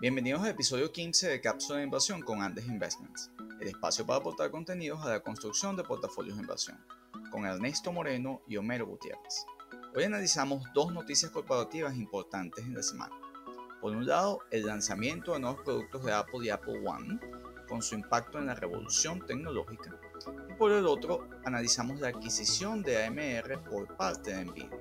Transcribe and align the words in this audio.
Bienvenidos 0.00 0.40
al 0.40 0.48
episodio 0.48 0.90
15 0.90 1.28
de 1.28 1.42
Cápsula 1.42 1.76
de 1.76 1.84
Inversión 1.84 2.22
con 2.22 2.40
Andes 2.40 2.64
Investments, 2.64 3.30
el 3.60 3.68
espacio 3.68 4.06
para 4.06 4.18
aportar 4.18 4.50
contenidos 4.50 5.04
a 5.04 5.10
la 5.10 5.20
construcción 5.20 5.76
de 5.76 5.84
portafolios 5.84 6.38
de 6.38 6.42
inversión, 6.42 6.82
con 7.30 7.44
Ernesto 7.44 7.92
Moreno 7.92 8.40
y 8.48 8.56
Homero 8.56 8.86
Gutiérrez. 8.86 9.44
Hoy 9.94 10.04
analizamos 10.04 10.64
dos 10.72 10.90
noticias 10.94 11.30
corporativas 11.30 11.98
importantes 11.98 12.64
en 12.64 12.72
la 12.72 12.82
semana. 12.82 13.14
Por 13.82 13.94
un 13.94 14.06
lado, 14.06 14.38
el 14.50 14.64
lanzamiento 14.64 15.34
de 15.34 15.40
nuevos 15.40 15.60
productos 15.62 16.02
de 16.02 16.14
Apple 16.14 16.46
y 16.46 16.48
Apple 16.48 16.82
One, 16.82 17.20
con 17.68 17.82
su 17.82 17.94
impacto 17.94 18.38
en 18.38 18.46
la 18.46 18.54
revolución 18.54 19.20
tecnológica. 19.26 20.00
Y 20.48 20.54
por 20.54 20.72
el 20.72 20.86
otro, 20.86 21.28
analizamos 21.44 22.00
la 22.00 22.08
adquisición 22.08 22.82
de 22.82 23.04
AMR 23.04 23.62
por 23.64 23.94
parte 23.98 24.34
de 24.34 24.46
Nvidia, 24.46 24.80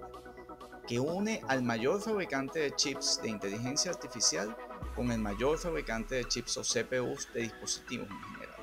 que 0.87 0.97
une 0.97 1.41
al 1.49 1.61
mayor 1.61 1.99
fabricante 1.99 2.59
de 2.59 2.71
chips 2.71 3.19
de 3.21 3.27
inteligencia 3.27 3.91
artificial 3.91 4.55
con 4.99 5.13
el 5.13 5.19
mayor 5.19 5.57
fabricante 5.57 6.15
de 6.15 6.25
chips 6.25 6.57
o 6.57 6.61
CPUs 6.61 7.31
de 7.33 7.43
dispositivos 7.43 8.09
en 8.09 8.21
general. 8.33 8.55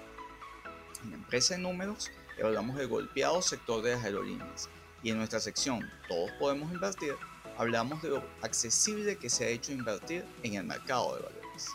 En 1.02 1.14
empresa 1.14 1.54
de 1.54 1.62
números 1.62 2.10
evaluamos 2.36 2.78
el 2.78 2.88
golpeado 2.88 3.40
sector 3.40 3.82
de 3.82 3.92
las 3.92 4.04
aerolíneas 4.04 4.68
y 5.02 5.08
en 5.08 5.16
nuestra 5.16 5.40
sección 5.40 5.90
Todos 6.06 6.30
podemos 6.32 6.70
invertir 6.70 7.14
hablamos 7.56 8.02
de 8.02 8.10
lo 8.10 8.22
accesible 8.42 9.16
que 9.16 9.30
se 9.30 9.46
ha 9.46 9.48
hecho 9.48 9.72
invertir 9.72 10.26
en 10.42 10.56
el 10.56 10.64
mercado 10.64 11.16
de 11.16 11.22
valores. 11.22 11.68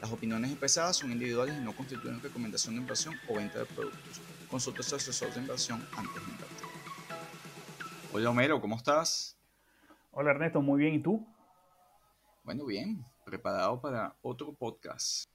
Las 0.00 0.12
opiniones 0.12 0.52
expresadas 0.52 0.98
son 0.98 1.10
individuales 1.10 1.56
y 1.58 1.64
no 1.64 1.74
constituyen 1.74 2.22
recomendación 2.22 2.76
de 2.76 2.82
inversión 2.82 3.16
o 3.28 3.34
venta 3.34 3.58
de 3.58 3.64
productos. 3.64 4.20
Consulta 4.48 4.82
a 4.82 4.84
su 4.84 4.94
asesor 4.94 5.34
de 5.34 5.40
inversión 5.40 5.84
antes 5.96 6.14
de 6.14 6.30
invertir. 6.30 6.68
Hola 8.12 8.30
Homero, 8.30 8.60
¿cómo 8.60 8.76
estás? 8.76 9.36
Hola 10.12 10.30
Ernesto, 10.30 10.62
muy 10.62 10.78
bien, 10.78 10.94
¿y 10.94 11.02
tú? 11.02 11.26
Bueno, 12.44 12.64
bien, 12.66 13.04
preparado 13.26 13.80
para 13.80 14.16
otro 14.22 14.54
podcast. 14.54 15.28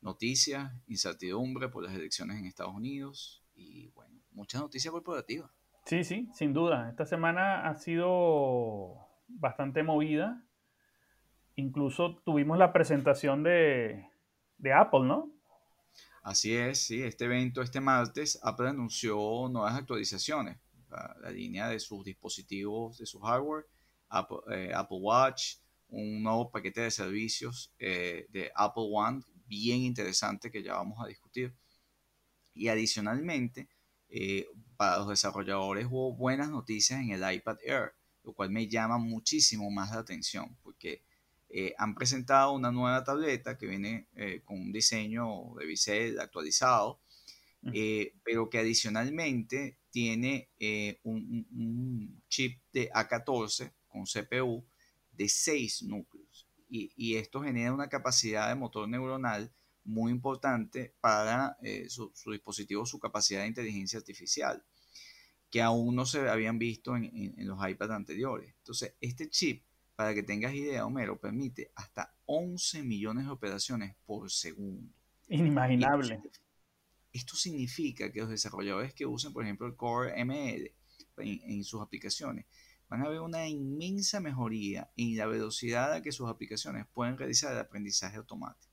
Noticias, 0.00 0.72
incertidumbre 0.88 1.68
por 1.68 1.84
las 1.84 1.94
elecciones 1.94 2.36
en 2.36 2.46
Estados 2.46 2.74
Unidos 2.74 3.44
y, 3.54 3.90
bueno, 3.94 4.20
muchas 4.32 4.60
noticias 4.60 4.90
corporativas. 4.90 5.48
Sí, 5.84 6.02
sí, 6.02 6.28
sin 6.34 6.52
duda. 6.52 6.90
Esta 6.90 7.06
semana 7.06 7.68
ha 7.68 7.76
sido 7.76 8.96
bastante 9.28 9.84
movida. 9.84 10.44
Incluso 11.54 12.16
tuvimos 12.24 12.58
la 12.58 12.72
presentación 12.72 13.44
de, 13.44 14.04
de 14.58 14.72
Apple, 14.72 15.04
¿no? 15.04 15.30
Así 16.22 16.56
es, 16.56 16.82
sí. 16.82 17.02
Este 17.04 17.26
evento, 17.26 17.62
este 17.62 17.80
martes, 17.80 18.38
Apple 18.42 18.68
anunció 18.68 19.48
nuevas 19.48 19.76
actualizaciones. 19.76 20.58
La, 20.90 21.16
la 21.20 21.30
línea 21.30 21.68
de 21.68 21.78
sus 21.78 22.04
dispositivos, 22.04 22.98
de 22.98 23.06
su 23.06 23.20
hardware, 23.20 23.66
Apple, 24.08 24.38
eh, 24.50 24.72
Apple 24.74 24.98
Watch, 25.00 25.56
un 25.90 26.22
nuevo 26.22 26.50
paquete 26.50 26.82
de 26.82 26.90
servicios 26.90 27.72
eh, 27.78 28.26
de 28.30 28.50
Apple 28.54 28.88
One 28.90 29.22
bien 29.46 29.80
interesante 29.80 30.50
que 30.50 30.62
ya 30.62 30.74
vamos 30.74 31.02
a 31.02 31.08
discutir. 31.08 31.54
Y 32.54 32.68
adicionalmente, 32.68 33.68
eh, 34.08 34.46
para 34.76 34.98
los 34.98 35.08
desarrolladores 35.08 35.86
hubo 35.86 36.14
buenas 36.14 36.50
noticias 36.50 37.00
en 37.00 37.10
el 37.10 37.32
iPad 37.32 37.58
Air, 37.64 37.94
lo 38.24 38.32
cual 38.34 38.50
me 38.50 38.68
llama 38.68 38.98
muchísimo 38.98 39.70
más 39.70 39.90
la 39.90 40.00
atención 40.00 40.56
porque 40.62 41.02
eh, 41.50 41.74
han 41.78 41.94
presentado 41.94 42.52
una 42.52 42.70
nueva 42.70 43.04
tableta 43.04 43.56
que 43.56 43.66
viene 43.66 44.06
con 44.44 44.60
un 44.60 44.72
diseño 44.72 45.54
de 45.58 45.66
bisel 45.66 46.20
actualizado, 46.20 47.00
pero 48.22 48.50
que 48.50 48.58
adicionalmente 48.58 49.78
tiene 49.90 50.50
un, 51.04 51.46
un, 51.50 52.22
chip 52.28 52.60
de 52.72 52.90
A14 52.90 53.72
con 53.88 54.04
CPU 54.04 54.64
de 55.18 55.28
6 55.28 55.82
núcleos. 55.82 56.48
Y, 56.70 56.92
y, 56.96 57.16
esto 57.16 57.42
genera 57.42 57.72
una 57.72 57.88
capacidad 57.88 58.48
de 58.48 58.54
motor 58.54 58.88
neuronal 58.88 59.52
muy 59.84 60.12
importante 60.12 60.94
para 61.00 61.56
eh, 61.62 61.88
su, 61.88 62.12
su, 62.14 62.30
dispositivo, 62.30 62.86
su 62.86 62.98
capacidad 62.98 63.40
de 63.40 63.48
inteligencia 63.48 63.98
artificial, 63.98 64.62
que 65.50 65.62
aún 65.62 65.96
no 65.96 66.04
se 66.06 66.28
habían 66.28 66.58
visto 66.58 66.94
en, 66.94 67.04
en, 67.04 67.34
en 67.38 67.48
los 67.48 67.58
iPads 67.66 67.90
anteriores. 67.90 68.54
Entonces, 68.58 68.94
este 69.00 69.28
chip, 69.28 69.64
para 69.96 70.14
que 70.14 70.22
tengas 70.22 70.54
idea, 70.54 70.86
Homero, 70.86 71.18
permite 71.18 71.72
hasta 71.74 72.14
11 72.26 72.82
millones 72.82 73.24
de 73.24 73.30
operaciones 73.30 73.96
por 74.06 74.30
segundo. 74.30 74.92
Inimaginable. 75.28 76.14
Esto, 76.14 76.40
esto 77.12 77.36
significa 77.36 78.12
que 78.12 78.20
los 78.20 78.28
desarrolladores 78.28 78.94
que 78.94 79.06
usen, 79.06 79.32
por 79.32 79.42
ejemplo, 79.42 79.66
el 79.66 79.74
Core 79.74 80.22
ML 80.24 80.70
en, 81.16 81.40
en 81.50 81.64
sus 81.64 81.80
aplicaciones, 81.80 82.44
van 82.88 83.02
a 83.02 83.08
ver 83.08 83.20
una 83.20 83.46
inmensa 83.48 84.20
mejoría 84.20 84.90
en 84.96 85.16
la 85.16 85.26
velocidad 85.26 85.92
a 85.92 86.02
que 86.02 86.12
sus 86.12 86.28
aplicaciones 86.28 86.86
pueden 86.92 87.18
realizar 87.18 87.52
el 87.52 87.58
aprendizaje 87.58 88.16
automático. 88.16 88.72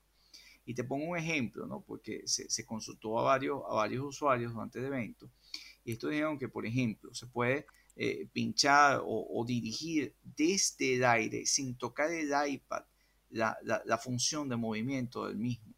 Y 0.64 0.74
te 0.74 0.84
pongo 0.84 1.06
un 1.06 1.18
ejemplo, 1.18 1.66
¿no? 1.66 1.82
porque 1.82 2.22
se, 2.26 2.66
consultó 2.66 3.18
a 3.18 3.22
varios, 3.22 3.62
a 3.68 3.74
varios 3.74 4.04
usuarios 4.04 4.52
durante 4.52 4.78
el 4.80 4.86
evento, 4.86 5.30
y 5.84 5.92
estos 5.92 6.10
dijeron 6.10 6.38
que, 6.38 6.48
por 6.48 6.66
ejemplo, 6.66 7.14
se 7.14 7.26
puede 7.28 7.66
eh, 7.94 8.28
pinchar 8.32 9.00
o, 9.04 9.26
o, 9.30 9.44
dirigir 9.44 10.14
desde 10.22 10.96
el 10.96 11.04
aire, 11.04 11.46
sin 11.46 11.76
tocar 11.76 12.10
el 12.10 12.32
iPad, 12.48 12.82
la, 13.30 13.56
la, 13.62 13.80
la 13.84 13.98
función 13.98 14.48
de 14.48 14.56
movimiento 14.56 15.26
del 15.26 15.36
mismo. 15.36 15.72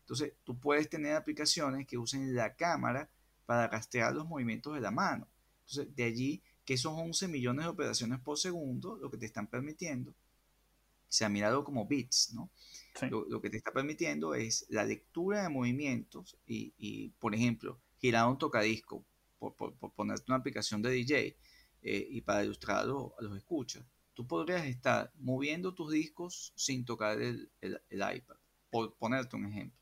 Entonces, 0.00 0.34
tú 0.44 0.60
puedes 0.60 0.90
tener 0.90 1.16
aplicaciones 1.16 1.86
que 1.86 1.96
usen 1.96 2.34
la 2.34 2.54
cámara 2.54 3.08
para 3.46 3.68
rastrear 3.68 4.14
los 4.14 4.26
movimientos 4.26 4.74
de 4.74 4.82
la 4.82 4.90
mano. 4.90 5.26
Entonces, 5.60 5.96
de 5.96 6.04
allí 6.04 6.42
que 6.64 6.74
esos 6.74 6.92
11 6.92 7.28
millones 7.28 7.64
de 7.64 7.70
operaciones 7.70 8.20
por 8.20 8.38
segundo, 8.38 8.96
lo 8.96 9.10
que 9.10 9.18
te 9.18 9.26
están 9.26 9.46
permitiendo, 9.46 10.12
o 10.12 11.16
sea, 11.16 11.28
míralo 11.28 11.62
como 11.62 11.86
bits, 11.86 12.32
¿no? 12.34 12.50
Sí. 12.98 13.06
Lo, 13.08 13.24
lo, 13.28 13.40
que 13.40 13.50
te 13.50 13.56
está 13.56 13.72
permitiendo 13.72 14.34
es 14.34 14.66
la 14.68 14.84
lectura 14.84 15.42
de 15.42 15.48
movimientos 15.48 16.36
y, 16.46 16.74
y 16.76 17.10
por 17.20 17.34
ejemplo, 17.34 17.80
girar 17.98 18.28
un 18.28 18.38
tocadisco, 18.38 19.04
por, 19.38 19.54
por, 19.54 19.74
por, 19.76 19.92
ponerte 19.92 20.24
una 20.28 20.36
aplicación 20.36 20.82
de 20.82 20.90
DJ 20.90 21.36
eh, 21.82 22.08
y 22.10 22.20
para 22.22 22.44
ilustrarlo 22.44 23.14
a 23.18 23.22
los 23.22 23.36
escuchas. 23.36 23.84
Tú 24.14 24.26
podrías 24.26 24.64
estar 24.66 25.12
moviendo 25.16 25.74
tus 25.74 25.92
discos 25.92 26.52
sin 26.56 26.84
tocar 26.84 27.20
el, 27.20 27.50
el, 27.60 27.80
el 27.90 28.16
iPad, 28.16 28.36
por 28.70 28.96
ponerte 28.96 29.36
un 29.36 29.46
ejemplo. 29.46 29.78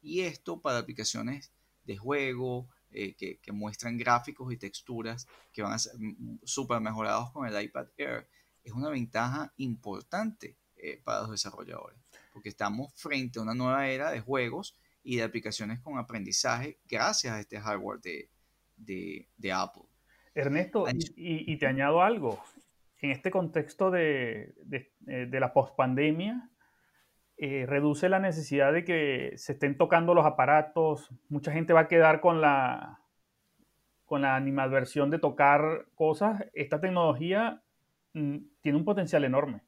Y 0.00 0.20
esto 0.20 0.60
para 0.60 0.78
aplicaciones 0.78 1.52
de 1.84 1.96
juego, 1.96 2.68
eh, 2.90 3.14
que, 3.14 3.38
que, 3.38 3.52
muestran 3.52 3.98
gráficos 3.98 4.52
y 4.52 4.56
texturas 4.56 5.26
que 5.52 5.62
van 5.62 5.72
a 5.72 5.78
ser 5.78 5.92
súper 6.44 6.80
mejorados 6.80 7.30
con 7.32 7.46
el 7.46 7.62
iPad 7.62 7.88
Air, 7.96 8.28
es 8.64 8.72
una 8.72 8.90
ventaja 8.90 9.52
importante 9.58 10.56
eh, 10.76 11.00
para 11.02 11.22
los 11.22 11.30
desarrolladores, 11.30 11.98
porque 12.32 12.48
estamos 12.48 12.94
frente 12.94 13.38
a 13.38 13.42
una 13.42 13.54
nueva 13.54 13.88
era 13.88 14.10
de 14.10 14.20
juegos 14.20 14.78
y 15.02 15.16
de 15.16 15.22
aplicaciones 15.22 15.80
con 15.80 15.98
aprendizaje 15.98 16.78
gracias 16.88 17.34
a 17.34 17.40
este 17.40 17.58
hardware 17.58 18.00
de, 18.00 18.30
de, 18.76 19.28
de 19.36 19.52
Apple. 19.52 19.84
Ernesto, 20.34 20.86
y, 21.16 21.52
y, 21.52 21.58
te 21.58 21.66
añado 21.66 22.00
algo, 22.00 22.42
en 23.00 23.10
este 23.10 23.30
contexto 23.30 23.90
de, 23.90 24.54
de, 24.62 24.92
eh, 25.08 25.26
de 25.26 25.40
la 25.40 25.52
pospandemia, 25.52 26.48
eh, 27.40 27.66
reduce 27.66 28.08
la 28.08 28.18
necesidad 28.18 28.72
de 28.72 28.84
que 28.84 29.32
se 29.36 29.52
estén 29.52 29.76
tocando 29.76 30.12
los 30.12 30.26
aparatos. 30.26 31.08
Mucha 31.28 31.52
gente 31.52 31.72
va 31.72 31.82
a 31.82 31.88
quedar 31.88 32.20
con 32.20 32.40
la, 32.40 33.00
con 34.06 34.22
la 34.22 34.34
animadversión 34.34 35.08
de 35.08 35.20
tocar 35.20 35.86
cosas. 35.94 36.44
Esta 36.52 36.80
tecnología 36.80 37.62
mm, 38.14 38.38
tiene 38.60 38.78
un 38.78 38.84
potencial 38.84 39.22
enorme. 39.22 39.62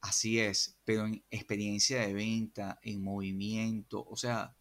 Así 0.00 0.38
es, 0.38 0.78
pero 0.84 1.06
en 1.06 1.24
experiencia 1.28 2.02
de 2.06 2.14
venta, 2.14 2.78
en 2.82 3.02
movimiento, 3.02 4.06
o 4.08 4.14
sea, 4.14 4.54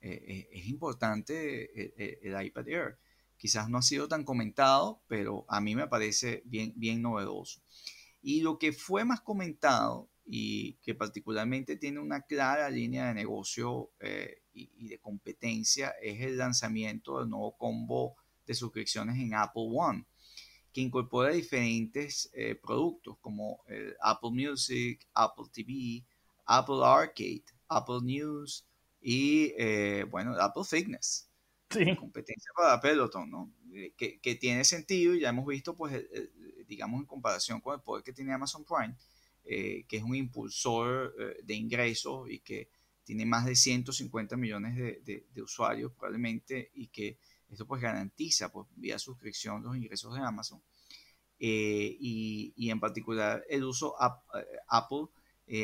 eh, 0.00 0.24
eh, 0.26 0.48
es 0.50 0.66
importante 0.66 1.94
el, 1.96 2.34
el, 2.34 2.44
iPad 2.44 2.66
Air. 2.66 2.98
Quizás 3.36 3.68
no 3.68 3.78
ha 3.78 3.82
sido 3.82 4.08
tan 4.08 4.24
comentado, 4.24 5.00
pero 5.06 5.44
a 5.48 5.60
mí 5.60 5.76
me 5.76 5.86
parece 5.86 6.42
bien, 6.44 6.72
bien 6.74 7.02
novedoso. 7.02 7.62
Y 8.20 8.40
lo 8.40 8.58
que 8.58 8.72
fue 8.72 9.04
más 9.04 9.20
comentado 9.20 10.10
y 10.30 10.74
que 10.82 10.94
particularmente 10.94 11.76
tiene 11.76 12.00
una 12.00 12.20
clara 12.20 12.68
línea 12.68 13.08
de 13.08 13.14
negocio 13.14 13.92
eh, 13.98 14.42
y, 14.52 14.70
y, 14.76 14.88
de 14.88 14.98
competencia 14.98 15.94
es 16.02 16.20
el 16.20 16.36
lanzamiento 16.36 17.18
del 17.18 17.30
nuevo 17.30 17.56
combo 17.56 18.14
de 18.46 18.52
suscripciones 18.52 19.16
en 19.16 19.32
Apple 19.32 19.68
One, 19.72 20.04
que 20.70 20.82
incorpora 20.82 21.30
diferentes 21.30 22.30
eh, 22.34 22.54
productos 22.56 23.16
como 23.22 23.62
el 23.68 23.96
Apple 24.02 24.32
Music, 24.32 25.06
Apple 25.14 25.46
TV, 25.50 26.04
Apple 26.44 26.84
Arcade, 26.84 27.44
Apple 27.66 28.00
News 28.02 28.66
y, 29.00 29.54
eh, 29.56 30.04
bueno, 30.10 30.34
Apple 30.38 30.64
Fitness. 30.64 31.26
Sí. 31.70 31.96
Competencia 31.96 32.50
para 32.54 32.80
Peloton, 32.82 33.30
¿no? 33.30 33.50
Que, 33.96 34.18
que, 34.20 34.34
tiene 34.34 34.64
sentido 34.64 35.14
y 35.14 35.20
ya 35.20 35.30
hemos 35.30 35.46
visto, 35.46 35.74
pues, 35.74 36.02
digamos, 36.66 37.00
en 37.00 37.06
comparación 37.06 37.60
con 37.60 37.74
el 37.74 37.80
poder 37.82 38.02
que 38.02 38.12
tiene 38.12 38.32
Amazon 38.32 38.64
Prime, 38.64 38.94
eh, 39.50 39.86
que 39.88 39.96
es 39.96 40.02
un 40.02 40.14
impulsor 40.14 41.14
eh, 41.18 41.40
de 41.42 41.54
ingresos 41.54 42.30
y 42.30 42.40
que 42.40 42.68
tiene 43.02 43.24
más 43.24 43.46
de 43.46 43.56
150 43.56 44.36
millones 44.36 44.76
de, 44.76 45.00
de, 45.02 45.26
de, 45.32 45.42
usuarios 45.42 45.90
probablemente 45.92 46.70
y 46.74 46.88
que 46.88 47.18
esto 47.48 47.66
pues 47.66 47.80
garantiza 47.80 48.52
pues 48.52 48.66
vía 48.76 48.98
suscripción 48.98 49.62
los 49.62 49.74
ingresos 49.74 50.12
de 50.12 50.20
Amazon 50.20 50.60
eh, 51.38 51.96
y, 51.98 52.52
y, 52.56 52.68
en 52.68 52.78
particular 52.78 53.42
el 53.48 53.64
uso 53.64 53.94
Apple 54.68 55.06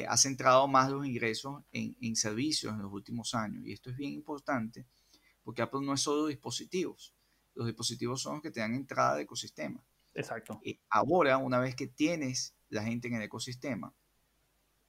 ha 0.09 0.17
centrado 0.17 0.67
más 0.67 0.91
los 0.91 1.07
ingresos 1.07 1.63
en, 1.71 1.95
en, 2.01 2.17
servicios 2.17 2.73
en 2.73 2.81
los 2.81 2.91
últimos 2.91 3.35
años. 3.35 3.67
Y 3.67 3.73
esto 3.73 3.91
es 3.91 3.99
bien 3.99 4.15
importante 4.15 4.87
porque 5.43 5.61
Apple 5.61 5.81
no 5.83 5.93
es 5.93 6.01
solo 6.01 6.27
dispositivos. 6.29 7.15
Los 7.55 7.67
dispositivos 7.67 8.23
son 8.23 8.37
los 8.37 8.43
que 8.43 8.51
te 8.51 8.61
dan 8.61 8.75
entrada 8.75 9.17
al 9.17 9.21
ecosistema. 9.21 9.85
Exacto. 10.15 10.59
Ahora, 10.89 11.37
una 11.37 11.59
vez 11.59 11.75
que 11.75 11.87
tienes 11.87 12.55
la 12.75 12.85
gente 12.85 13.09
en 13.09 13.15
el 13.15 13.23
ecosistema, 13.23 13.95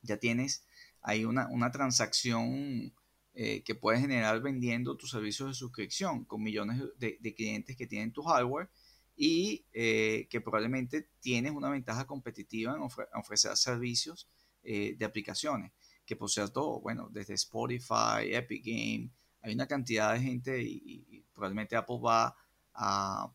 ya 0.02 0.18
tienes 0.18 0.66
ahí 1.02 1.26
una, 1.26 1.48
una 1.48 1.72
transacción 1.72 2.94
eh, 3.38 3.64
que 3.64 3.76
puedes 3.76 4.00
generar 4.00 4.42
vendiendo 4.42 4.96
tus 4.96 5.12
servicios 5.12 5.50
de 5.50 5.56
suscripción 5.56 6.24
con 6.24 6.42
millones 6.42 6.82
de, 6.98 7.36
clientes 7.36 7.76
que 7.76 7.86
tienen 7.86 8.14
tu 8.14 8.24
hardware 8.24 8.70
y 9.18 9.66
eh, 9.74 10.26
que 10.30 10.40
probablemente 10.40 11.10
tienes 11.20 11.52
una 11.52 11.70
ventaja 11.70 12.08
competitiva 12.08 12.78
en 12.78 12.82
ofrecer 13.14 13.58
servicios 13.58 14.30
eh, 14.64 14.96
de 14.98 15.04
aplicaciones, 15.04 15.74
que 16.06 16.16
por 16.16 16.30
cierto, 16.30 16.80
bueno, 16.80 17.10
desde 17.12 17.34
Spotify, 17.34 18.24
Epic 18.32 18.64
Game, 18.66 19.10
hay 19.42 19.54
una 19.54 19.68
cantidad 19.68 20.14
de 20.14 20.22
gente 20.22 20.64
y, 20.64 21.26
probablemente 21.34 21.76
Apple 21.76 22.00
va 22.02 22.38
a, 22.74 23.30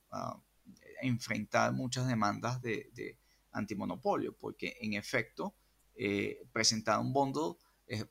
enfrentar 1.02 1.75
muchas 1.75 2.08
demandas 2.08 2.62
de, 2.62 2.91
de, 2.94 3.19
antimonopolio, 3.52 4.35
porque 4.38 4.76
en 4.81 4.94
efecto, 4.94 5.55
eh, 5.94 6.43
presentar 6.52 7.00
un 7.00 7.12
bundle 7.12 7.56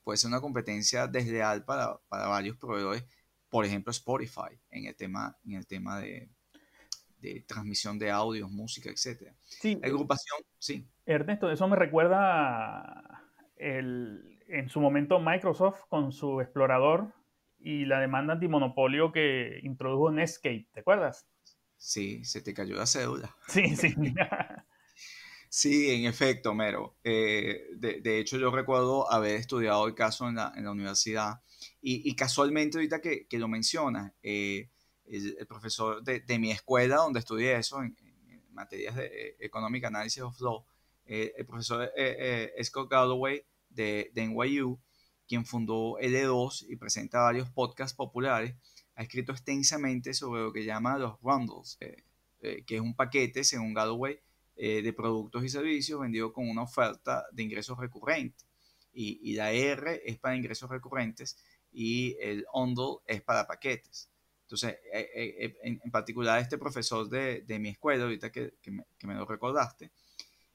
puede 0.04 0.18
ser 0.18 0.28
una 0.28 0.40
competencia 0.40 1.06
desleal 1.06 1.64
para, 1.64 1.98
para 2.08 2.26
varios 2.28 2.56
proveedores, 2.56 3.04
por 3.48 3.64
ejemplo 3.64 3.90
Spotify, 3.90 4.58
en 4.70 4.86
el 4.86 4.94
tema, 4.94 5.36
en 5.44 5.54
el 5.54 5.66
tema 5.66 5.98
de, 5.98 6.28
de 7.20 7.44
transmisión 7.46 7.98
de 7.98 8.10
audios, 8.10 8.50
música, 8.50 8.90
etc. 8.90 9.32
Sí. 9.40 9.80
Agrupación, 9.82 10.40
sí. 10.58 10.86
Ernesto, 11.06 11.50
eso 11.50 11.66
me 11.68 11.76
recuerda 11.76 13.24
el, 13.56 14.38
en 14.48 14.68
su 14.68 14.80
momento 14.80 15.20
Microsoft 15.20 15.80
con 15.88 16.12
su 16.12 16.40
explorador 16.40 17.12
y 17.58 17.84
la 17.84 18.00
demanda 18.00 18.34
antimonopolio 18.34 19.12
que 19.12 19.60
introdujo 19.62 20.10
Netscape, 20.10 20.68
¿te 20.72 20.80
acuerdas? 20.80 21.26
Sí, 21.76 22.24
se 22.24 22.42
te 22.42 22.54
cayó 22.54 22.76
la 22.76 22.86
cédula. 22.86 23.34
Sí, 23.48 23.76
sí. 23.76 23.94
sí, 25.50 25.90
en 25.90 26.06
efecto, 26.06 26.54
Mero. 26.54 26.96
Eh, 27.04 27.66
de, 27.74 28.18
hecho, 28.18 28.38
yo 28.38 28.50
recuerdo 28.50 29.12
haber 29.12 29.36
estudiado 29.36 29.86
el 29.86 29.94
caso 29.94 30.26
en 30.28 30.36
la, 30.36 30.54
en 30.56 30.64
la 30.64 30.70
universidad 30.70 31.42
y, 31.82 32.14
casualmente 32.14 32.78
ahorita 32.78 33.00
que, 33.00 33.26
que 33.26 33.38
lo 33.38 33.48
mencionas, 33.48 34.12
eh, 34.22 34.70
el, 35.06 35.46
profesor 35.46 36.02
de, 36.02 36.20
de, 36.20 36.38
mi 36.38 36.50
escuela 36.50 36.96
donde 36.96 37.20
estudié 37.20 37.56
eso, 37.56 37.82
en, 37.82 37.96
materias 38.52 38.94
de 38.96 39.06
eh, 39.06 39.36
Economic 39.40 39.84
Analysis 39.84 40.22
of 40.22 40.40
Law, 40.40 40.64
eh, 41.06 41.32
el 41.36 41.46
profesor 41.46 41.90
Scott 42.62 42.90
Galloway 42.90 43.42
de, 43.68 44.10
de, 44.14 44.26
NYU, 44.26 44.78
quien 45.26 45.46
fundó 45.46 45.98
L2 45.98 46.66
y 46.68 46.76
presenta 46.76 47.20
varios 47.20 47.48
podcasts 47.50 47.96
populares, 47.96 48.54
ha 48.94 49.02
escrito 49.02 49.32
extensamente 49.32 50.12
sobre 50.12 50.42
lo 50.42 50.52
que 50.52 50.64
llama 50.64 50.98
los 50.98 51.18
bundles, 51.20 51.78
que 52.40 52.74
es 52.76 52.80
un 52.80 52.94
paquete, 52.94 53.44
según 53.44 53.72
Galloway, 53.72 54.20
de 54.60 54.92
productos 54.92 55.42
y 55.42 55.48
servicios 55.48 55.98
vendidos 55.98 56.32
con 56.32 56.46
una 56.46 56.62
oferta 56.62 57.24
de 57.32 57.42
ingresos 57.42 57.78
recurrentes. 57.78 58.46
Y, 58.92 59.34
la 59.34 59.52
R 59.52 60.02
es 60.04 60.18
para 60.18 60.36
ingresos 60.36 60.68
recurrentes 60.68 61.38
y 61.72 62.16
el 62.20 62.44
bundle 62.52 62.98
es 63.06 63.22
para 63.22 63.46
paquetes. 63.46 64.10
Entonces, 64.42 64.80
eh, 64.92 65.08
eh, 65.14 65.36
eh, 65.44 65.56
en, 65.62 65.90
particular 65.92 66.40
este 66.40 66.58
profesor 66.58 67.08
de, 67.08 67.42
de 67.42 67.58
mi 67.60 67.68
escuela, 67.68 68.02
ahorita 68.02 68.32
que, 68.32 68.54
que 68.60 68.72
me, 69.06 69.14
lo 69.14 69.24
recordaste, 69.24 69.92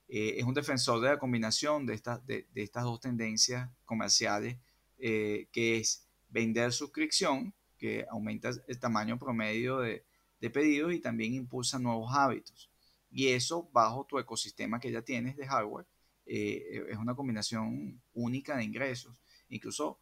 es 0.08 0.44
un 0.44 0.54
defensor 0.54 1.02
de 1.02 1.10
la 1.10 1.18
combinación 1.18 1.86
de, 1.86 1.96
estas 1.96 2.26
de, 2.28 2.46
de 2.54 2.62
estas 2.62 2.84
dos 2.84 3.00
tendencias 3.00 3.70
comerciales, 3.86 4.58
que 4.98 5.48
es 5.78 6.06
vender 6.30 6.74
suscripción, 6.74 7.54
que 7.78 8.06
aumenta 8.10 8.52
el 8.68 8.80
tamaño 8.80 9.18
promedio 9.18 9.80
de, 9.80 10.06
de 10.40 10.50
pedidos 10.50 10.94
y 10.94 11.00
también 11.00 11.34
impulsa 11.34 11.80
nuevos 11.80 12.12
hábitos. 12.14 12.70
Y 13.16 13.30
eso 13.30 13.70
bajo 13.72 14.06
tu 14.06 14.20
ecosistema 14.20 14.80
que 14.80 14.92
ya 14.92 15.02
tienes 15.02 15.38
de 15.38 15.48
hardware, 15.48 15.88
es 16.26 16.98
una 16.98 17.16
combinación 17.16 18.02
única 18.14 18.58
de 18.58 18.66
ingresos. 18.66 19.22
Incluso 19.48 20.00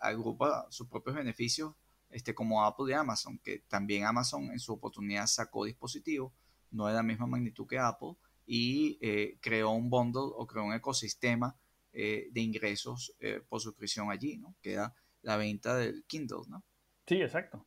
agrupa 0.00 0.66
sus 0.70 0.88
propios 0.88 1.14
beneficios 1.14 1.74
este, 2.14 2.32
como 2.32 2.64
Apple 2.64 2.86
y 2.90 2.92
Amazon, 2.92 3.38
que 3.42 3.64
también 3.68 4.04
Amazon 4.04 4.44
en 4.52 4.60
su 4.60 4.72
oportunidad 4.72 5.26
sacó 5.26 5.64
dispositivos, 5.64 6.32
no 6.70 6.86
de 6.86 6.94
la 6.94 7.02
misma 7.02 7.26
magnitud 7.26 7.66
que 7.66 7.78
Apple, 7.78 8.14
y 8.46 8.98
eh, 9.00 9.38
creó 9.40 9.70
un 9.70 9.90
bundle 9.90 10.30
o 10.36 10.46
creó 10.46 10.64
un 10.64 10.74
ecosistema 10.74 11.56
eh, 11.92 12.28
de 12.30 12.40
ingresos 12.40 13.14
eh, 13.18 13.40
por 13.48 13.60
suscripción 13.60 14.10
allí, 14.10 14.36
¿no? 14.36 14.54
Que 14.60 14.72
era 14.74 14.94
la 15.22 15.36
venta 15.36 15.76
del 15.76 16.04
Kindle, 16.06 16.42
¿no? 16.48 16.64
Sí, 17.06 17.20
exacto. 17.20 17.66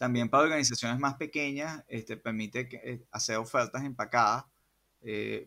También 0.00 0.30
para 0.30 0.44
organizaciones 0.44 0.98
más 0.98 1.16
pequeñas, 1.16 1.84
este, 1.86 2.16
permite 2.16 3.06
hacer 3.10 3.36
ofertas 3.36 3.84
empacadas 3.84 4.46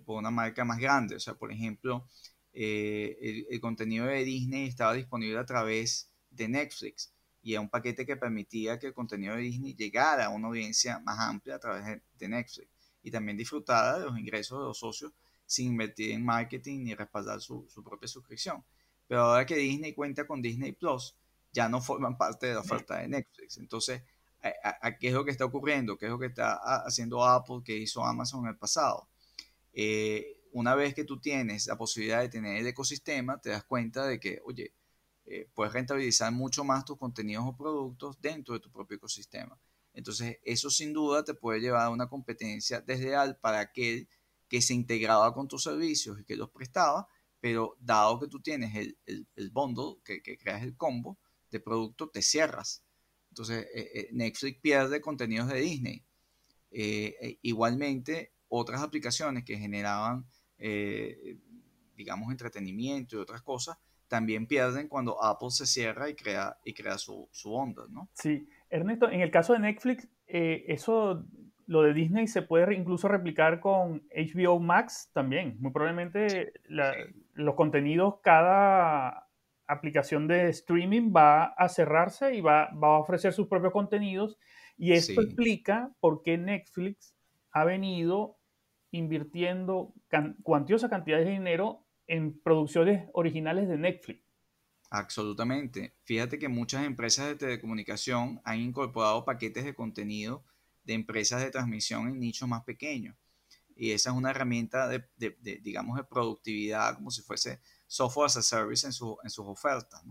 por 0.05 0.19
una 0.19 0.29
marca 0.29 0.63
más 0.63 0.77
grande. 0.77 1.15
O 1.15 1.19
sea, 1.19 1.33
por 1.33 1.51
ejemplo, 1.51 2.07
el, 2.53 3.47
el 3.49 3.59
contenido 3.59 4.05
de 4.05 4.23
Disney 4.23 4.67
estaba 4.67 4.93
disponible 4.93 5.39
a 5.39 5.45
través 5.47 6.11
de 6.29 6.47
Netflix 6.47 7.11
y 7.41 7.55
a 7.55 7.61
un 7.61 7.67
paquete 7.67 8.05
que 8.05 8.15
permitía 8.15 8.77
que 8.77 8.85
el 8.85 8.93
contenido 8.93 9.35
de 9.35 9.41
Disney 9.41 9.73
llegara 9.73 10.27
a 10.27 10.29
una 10.29 10.49
audiencia 10.49 10.99
más 10.99 11.19
amplia 11.19 11.55
a 11.55 11.59
través 11.59 11.99
de 12.13 12.27
Netflix 12.29 12.69
y 13.01 13.09
también 13.09 13.35
disfrutara 13.35 13.97
de 13.97 14.05
los 14.05 14.19
ingresos 14.19 14.59
de 14.59 14.65
los 14.65 14.77
socios 14.77 15.13
sin 15.47 15.71
invertir 15.71 16.11
en 16.11 16.23
marketing 16.23 16.83
ni 16.83 16.93
respaldar 16.93 17.41
su, 17.41 17.65
su 17.67 17.83
propia 17.83 18.07
suscripción. 18.07 18.63
Pero 19.07 19.21
ahora 19.21 19.47
que 19.47 19.55
Disney 19.55 19.93
cuenta 19.95 20.27
con 20.27 20.43
Disney 20.43 20.73
Plus, 20.73 21.15
ya 21.51 21.69
no 21.69 21.81
forman 21.81 22.17
parte 22.17 22.47
de 22.47 22.53
la 22.53 22.61
oferta 22.61 22.99
de 22.99 23.07
Netflix. 23.07 23.57
Entonces, 23.57 24.03
¿a, 24.63 24.97
qué 24.97 25.07
es 25.07 25.13
lo 25.13 25.25
que 25.25 25.31
está 25.31 25.45
ocurriendo? 25.45 25.97
¿Qué 25.97 26.05
es 26.05 26.11
lo 26.11 26.19
que 26.19 26.27
está 26.27 26.59
haciendo 26.85 27.25
Apple, 27.25 27.61
que 27.63 27.77
hizo 27.77 28.03
Amazon 28.03 28.43
en 28.45 28.51
el 28.51 28.57
pasado? 28.57 29.07
Eh, 29.73 30.41
una 30.51 30.75
vez 30.75 30.93
que 30.93 31.03
tú 31.03 31.19
tienes 31.19 31.67
la 31.67 31.77
posibilidad 31.77 32.21
de 32.21 32.29
tener 32.29 32.57
el 32.57 32.67
ecosistema, 32.67 33.39
te 33.41 33.49
das 33.49 33.63
cuenta 33.63 34.05
de 34.05 34.19
que, 34.19 34.41
oye, 34.45 34.73
eh, 35.25 35.49
puedes 35.53 35.73
rentabilizar 35.73 36.31
mucho 36.31 36.63
más 36.63 36.85
tus 36.85 36.97
contenidos 36.97 37.45
o 37.47 37.55
productos 37.55 38.21
dentro 38.21 38.53
de 38.53 38.59
tu 38.59 38.69
propio 38.71 38.97
ecosistema. 38.97 39.59
Entonces, 39.93 40.37
eso 40.43 40.69
sin 40.69 40.93
duda 40.93 41.23
te 41.23 41.33
puede 41.33 41.59
llevar 41.59 41.83
a 41.83 41.89
una 41.89 42.07
competencia 42.07 42.81
desleal 42.81 43.37
para 43.37 43.59
aquel 43.59 44.07
que 44.47 44.61
se 44.61 44.73
integraba 44.73 45.33
con 45.33 45.47
tus 45.47 45.63
servicios 45.63 46.19
y 46.19 46.23
que 46.25 46.35
los 46.35 46.49
prestaba, 46.49 47.07
pero 47.39 47.75
dado 47.79 48.19
que 48.19 48.27
tú 48.27 48.41
tienes 48.41 48.75
el, 48.75 48.97
el, 49.35 49.49
bundle, 49.49 50.01
que, 50.03 50.21
que, 50.21 50.37
creas 50.37 50.63
el 50.63 50.75
combo 50.75 51.17
de 51.51 51.59
producto, 51.59 52.09
te 52.09 52.21
cierras. 52.21 52.83
Entonces, 53.33 53.65
eh, 53.73 53.89
eh, 53.95 54.09
Netflix 54.11 54.59
pierde 54.61 55.01
contenidos 55.01 55.47
de 55.47 55.59
Disney. 55.59 56.03
igualmente, 57.41 58.31
otras 58.47 58.83
aplicaciones 58.83 59.43
que 59.43 59.57
generaban, 59.57 60.25
digamos, 61.95 62.31
entretenimiento 62.31 63.15
y 63.15 63.19
otras 63.19 63.41
cosas, 63.41 63.77
también 64.07 64.45
pierden 64.45 64.87
cuando 64.87 65.23
Apple 65.23 65.49
se 65.49 65.65
cierra 65.65 66.09
y 66.09 66.13
crea, 66.13 66.57
y 66.63 66.73
crea 66.75 66.99
su, 66.99 67.27
su 67.31 67.51
onda, 67.53 67.83
¿no? 67.89 68.09
Sí, 68.13 68.47
Ernesto, 68.69 69.09
en 69.09 69.21
el 69.21 69.31
caso 69.31 69.53
de 69.53 69.59
Netflix, 69.59 70.07
eh, 70.27 70.65
eso, 70.67 71.25
lo 71.65 71.81
de 71.81 71.93
Disney 71.95 72.27
se 72.27 72.43
puede 72.43 72.75
incluso 72.75 73.07
replicar 73.07 73.59
con 73.59 74.03
HBO 74.15 74.59
Max 74.59 75.09
también. 75.13 75.57
Muy 75.59 75.71
probablemente 75.71 76.53
los 77.33 77.55
contenidos, 77.55 78.19
cada 78.21 79.27
aplicación 79.67 80.27
de 80.27 80.49
streaming 80.49 81.13
va 81.15 81.45
a 81.45 81.69
cerrarse 81.69 82.35
y 82.35 82.41
va, 82.41 82.69
va 82.73 82.95
a 82.95 82.99
ofrecer 82.99 83.33
sus 83.33 83.47
propios 83.47 83.73
contenidos. 83.73 84.37
Y 84.77 84.93
esto 84.93 85.21
explica 85.21 85.91
por 85.99 86.23
qué 86.23 86.37
Netflix 86.37 87.15
ha 87.51 87.63
venido 87.63 88.37
invirtiendo 88.91 89.93
cuantiosa 90.43 90.89
cantidad 90.89 91.17
de 91.17 91.29
dinero 91.29 91.85
en 92.07 92.39
producciones 92.39 93.09
originales 93.13 93.67
de 93.67 93.77
Netflix. 93.77 94.23
Absolutamente. 94.89 95.95
Fíjate 96.03 96.37
que 96.37 96.47
muchas 96.49 96.85
empresas 96.85 97.27
de 97.27 97.35
telecomunicación 97.35 98.41
han 98.43 98.59
incorporado 98.59 99.25
paquetes 99.25 99.65
de 99.65 99.73
contenido 99.73 100.43
de 100.83 100.93
empresas 100.93 101.41
de 101.41 101.49
transmisión 101.49 102.07
en 102.07 102.19
nichos 102.19 102.47
más 102.47 102.63
pequeños. 102.63 103.15
Y 103.75 103.91
esa 103.91 104.11
es 104.11 104.15
una 104.15 104.29
herramienta 104.29 104.87
de, 104.87 105.03
digamos, 105.61 105.97
de 105.97 106.03
productividad, 106.03 106.95
como 106.95 107.09
si 107.09 107.23
fuese 107.23 107.59
software 107.93 108.25
as 108.25 108.37
a 108.37 108.41
service 108.41 108.85
en, 108.87 108.91
su, 108.91 109.15
en 109.23 109.29
sus 109.29 109.45
ofertas. 109.45 110.01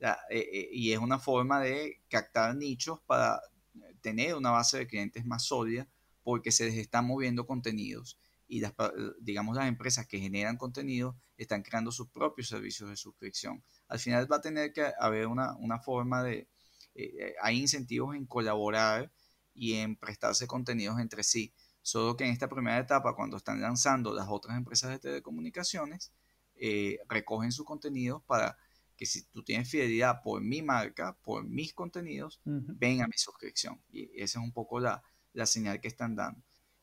Eh, 0.00 0.08
eh, 0.30 0.68
y 0.72 0.92
es 0.92 0.98
una 0.98 1.20
forma 1.20 1.60
de 1.60 2.00
captar 2.08 2.56
nichos 2.56 2.98
para 3.06 3.40
tener 4.00 4.34
una 4.34 4.50
base 4.50 4.78
de 4.78 4.86
clientes 4.88 5.24
más 5.24 5.44
sólida 5.44 5.86
porque 6.24 6.50
se 6.50 6.64
les 6.64 6.76
están 6.76 7.06
moviendo 7.06 7.46
contenidos 7.46 8.18
y 8.48 8.60
las, 8.60 8.74
digamos 9.20 9.54
las 9.54 9.68
empresas 9.68 10.06
que 10.08 10.18
generan 10.18 10.56
contenido 10.56 11.16
están 11.36 11.62
creando 11.62 11.92
sus 11.92 12.08
propios 12.08 12.48
servicios 12.48 12.90
de 12.90 12.96
suscripción. 12.96 13.62
Al 13.86 14.00
final 14.00 14.30
va 14.30 14.36
a 14.36 14.40
tener 14.40 14.72
que 14.72 14.92
haber 14.98 15.28
una, 15.28 15.54
una 15.58 15.78
forma 15.78 16.24
de, 16.24 16.48
eh, 16.96 17.34
hay 17.40 17.60
incentivos 17.60 18.16
en 18.16 18.26
colaborar 18.26 19.12
y 19.54 19.74
en 19.74 19.94
prestarse 19.94 20.48
contenidos 20.48 20.98
entre 20.98 21.22
sí. 21.22 21.54
Solo 21.82 22.16
que 22.16 22.24
en 22.24 22.30
esta 22.30 22.48
primera 22.48 22.78
etapa, 22.78 23.14
cuando 23.14 23.36
están 23.36 23.60
lanzando 23.60 24.12
las 24.12 24.26
otras 24.28 24.56
empresas 24.56 24.90
de 24.90 24.98
telecomunicaciones, 24.98 26.12
eh, 26.64 27.00
recogen 27.08 27.50
sus 27.50 27.66
contenidos 27.66 28.22
para 28.22 28.56
que 28.96 29.04
si 29.04 29.24
tú 29.24 29.42
tienes 29.42 29.68
fidelidad 29.68 30.22
por 30.22 30.40
mi 30.40 30.62
marca, 30.62 31.18
por 31.24 31.44
mis 31.44 31.74
contenidos, 31.74 32.40
ven 32.44 33.02
a 33.02 33.08
mi 33.08 33.16
suscripción. 33.16 33.80
Y 33.90 34.04
esa 34.14 34.38
es 34.38 34.44
un 34.44 34.52
poco 34.52 34.78
la, 34.78 35.02
la 35.32 35.44
señal 35.44 35.80
que 35.80 35.88
están 35.88 36.14
dando. 36.14 36.40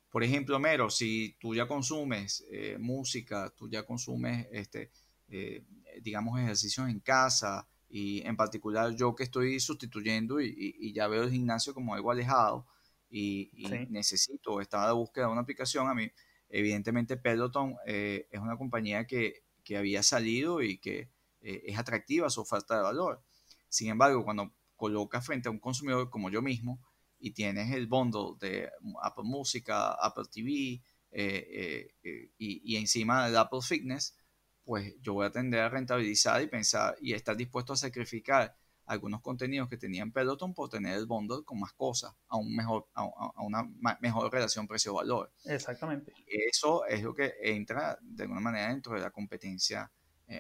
Por 0.10 0.24
ejemplo, 0.24 0.60
Mero, 0.60 0.90
si 0.90 1.38
tú 1.40 1.56
ya 1.56 1.66
consumes 1.66 2.46
eh, 2.52 2.78
música, 2.78 3.54
tú 3.56 3.70
ya 3.70 3.86
consumes, 3.86 4.48
este, 4.52 4.92
eh, 5.30 5.64
digamos, 6.02 6.38
ejercicios 6.40 6.90
en 6.90 7.00
casa, 7.00 7.68
y 7.90 8.22
en 8.28 8.36
particular 8.36 8.94
yo 8.96 9.16
que 9.16 9.24
estoy 9.24 9.60
sustituyendo 9.60 10.40
y, 10.42 10.94
ya 10.94 11.08
veo 11.08 11.24
el 11.24 11.32
gimnasio 11.32 11.74
como 11.74 11.96
algo 11.96 12.12
alejado 12.12 12.68
y, 13.10 13.50
necesito, 13.90 14.62
estaba 14.62 14.88
de 14.88 14.94
búsqueda 14.94 15.26
de 15.28 15.32
una 15.32 15.42
aplicación, 15.42 15.88
a 15.88 15.96
mí, 15.96 16.12
evidentemente 16.50 17.18
Peloton 17.18 17.76
eh, 17.86 18.28
es 18.30 18.40
una 18.40 18.58
compañía 18.58 19.08
que, 19.08 19.44
que, 19.70 19.78
había 19.78 20.04
salido 20.04 20.62
y 20.62 20.80
que 20.80 21.10
es 21.42 21.78
atractiva 21.78 22.30
su 22.30 22.42
oferta 22.42 22.76
de 22.76 22.84
valor. 22.84 23.24
Sin 23.70 23.90
embargo, 23.90 24.24
cuando 24.24 24.54
colocas 24.76 25.26
frente 25.26 25.48
a 25.48 25.52
un 25.52 25.60
consumidor 25.60 26.10
como 26.10 26.30
yo 26.30 26.42
mismo, 26.42 26.82
y 27.20 27.32
tienes 27.32 27.72
el 27.74 27.88
bundle 27.88 28.36
de 28.40 28.70
Apple 29.04 29.26
Música, 29.26 29.92
Apple 29.92 30.26
TV 30.32 30.52
eh, 30.52 30.82
eh, 31.12 31.96
eh, 32.04 32.32
y, 32.38 32.74
y, 32.74 32.78
encima 32.78 33.28
el 33.28 33.36
Apple 33.36 33.60
Fitness, 33.62 34.16
pues 34.64 34.96
yo 35.02 35.14
voy 35.14 35.26
a 35.26 35.32
tender 35.32 35.62
a 35.62 35.70
rentabilizar 35.70 36.42
y 36.42 36.48
pensar 36.48 36.96
y 37.02 37.14
estar 37.14 37.36
dispuesto 37.36 37.74
a 37.74 37.78
sacrificar 37.78 38.56
algunos 38.90 39.22
contenidos 39.22 39.70
que 39.70 39.78
tenía 39.78 40.02
en 40.02 40.12
Peloton 40.12 40.54
por 40.54 40.68
tener 40.68 40.98
el 40.98 41.06
bundle 41.06 41.44
con 41.46 41.60
más 41.60 41.74
cosas, 41.74 42.14
a, 42.28 42.38
un 42.38 42.56
mejor, 42.56 42.88
a, 42.96 43.06
una 43.44 43.64
mejor 44.02 44.32
relación 44.32 44.68
precio-valor. 44.68 45.32
Exactamente. 45.46 46.14
eso 46.28 46.86
es 46.86 47.04
lo 47.04 47.14
que 47.14 47.34
entra 47.44 47.98
de 48.02 48.24
alguna 48.24 48.42
manera 48.42 48.70
dentro 48.70 48.96
de 48.96 49.02
la 49.02 49.12
competencia, 49.12 49.90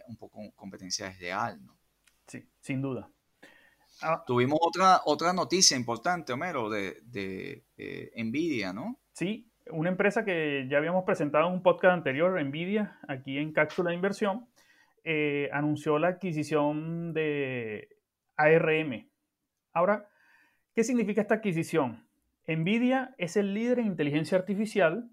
un 0.08 0.18
poco 0.18 0.40
competencia 0.56 1.08
desleal, 1.08 1.64
¿no? 1.64 1.78
Sí, 2.28 2.48
sin 2.60 2.82
duda. 2.82 3.10
Ah. 4.02 4.24
Tuvimos 4.26 4.60
otra, 4.62 5.02
otra 5.06 5.32
noticia 5.34 5.78
importante, 5.78 6.34
Homero, 6.34 6.70
de, 6.70 7.02
de 7.04 7.66
eh, 7.78 8.12
Nvidia, 8.24 8.74
¿no? 8.74 9.00
Sí, 9.14 9.48
una 9.72 9.90
empresa 9.90 10.26
que 10.26 10.68
ya 10.70 10.78
habíamos 10.78 11.04
presentado 11.04 11.48
en 11.48 11.54
un 11.54 11.62
podcast 11.62 11.94
anterior, 11.94 12.44
Nvidia, 12.44 12.98
aquí 13.08 13.38
en 13.38 13.52
Cápsula 13.52 13.90
de 13.90 13.96
Inversión, 13.96 14.48
eh, 15.04 15.50
anunció 15.52 16.00
la 16.00 16.10
adquisición 16.10 17.14
de 17.14 17.99
ARM. 18.40 19.10
Ahora, 19.74 20.10
¿qué 20.74 20.84
significa 20.84 21.22
esta 21.22 21.36
adquisición? 21.36 22.08
Nvidia 22.48 23.14
es 23.18 23.38
el 23.38 23.54
líder 23.54 23.80
en 23.80 23.88
inteligencia 23.88 24.38
artificial, 24.38 25.10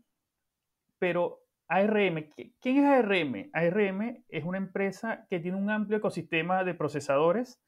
pero 0.98 1.42
ARM, 1.68 2.30
¿quién 2.60 2.78
es 2.78 2.84
ARM? 2.84 3.50
ARM 3.52 4.24
es 4.28 4.44
una 4.44 4.58
empresa 4.58 5.26
que 5.28 5.40
tiene 5.40 5.58
un 5.58 5.68
amplio 5.68 5.98
ecosistema 5.98 6.64
de 6.64 6.74
procesadores 6.74 7.60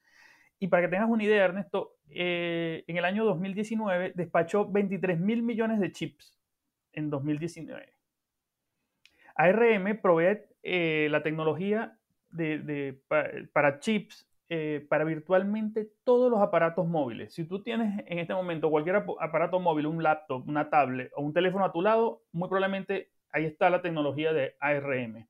y 0.61 0.69
para 0.69 0.83
que 0.83 0.89
tengas 0.89 1.11
una 1.11 1.25
idea, 1.25 1.45
Ernesto, 1.45 1.97
eh, 2.09 2.85
en 2.87 2.97
el 2.97 3.05
año 3.05 3.25
2019 3.25 4.13
despachó 4.15 4.71
23 4.71 5.19
mil 5.19 5.43
millones 5.43 5.81
de 5.81 5.93
chips 5.93 6.39
en 6.93 7.11
2019. 7.11 7.93
ARM 9.35 10.01
provee 10.01 10.39
eh, 10.63 11.09
la 11.11 11.23
tecnología 11.23 11.99
para, 13.53 13.79
chips 13.79 14.28
eh, 14.49 14.87
para 14.89 15.05
virtualmente 15.05 15.91
todos 16.05 16.31
los 16.31 16.41
aparatos 16.41 16.87
móviles. 16.87 17.35
Si 17.35 17.45
tú 17.45 17.63
tienes 17.63 18.03
en 18.07 18.19
este 18.19 18.35
momento 18.35 18.71
cualquier 18.71 18.97
aparato 19.21 19.61
móvil, 19.61 19.87
un 19.87 20.03
laptop, 20.03 20.49
una 20.49 20.71
tablet 20.71 21.13
o 21.17 21.23
un 21.23 21.33
teléfono 21.33 21.65
a 21.65 21.73
tu 21.73 21.83
lado, 21.83 22.23
muy 22.33 22.49
probablemente 22.49 23.11
ahí 23.31 23.45
está 23.45 23.71
la 23.71 23.83
tecnología 23.83 24.33
de 24.33 24.57
ARM. 24.61 25.27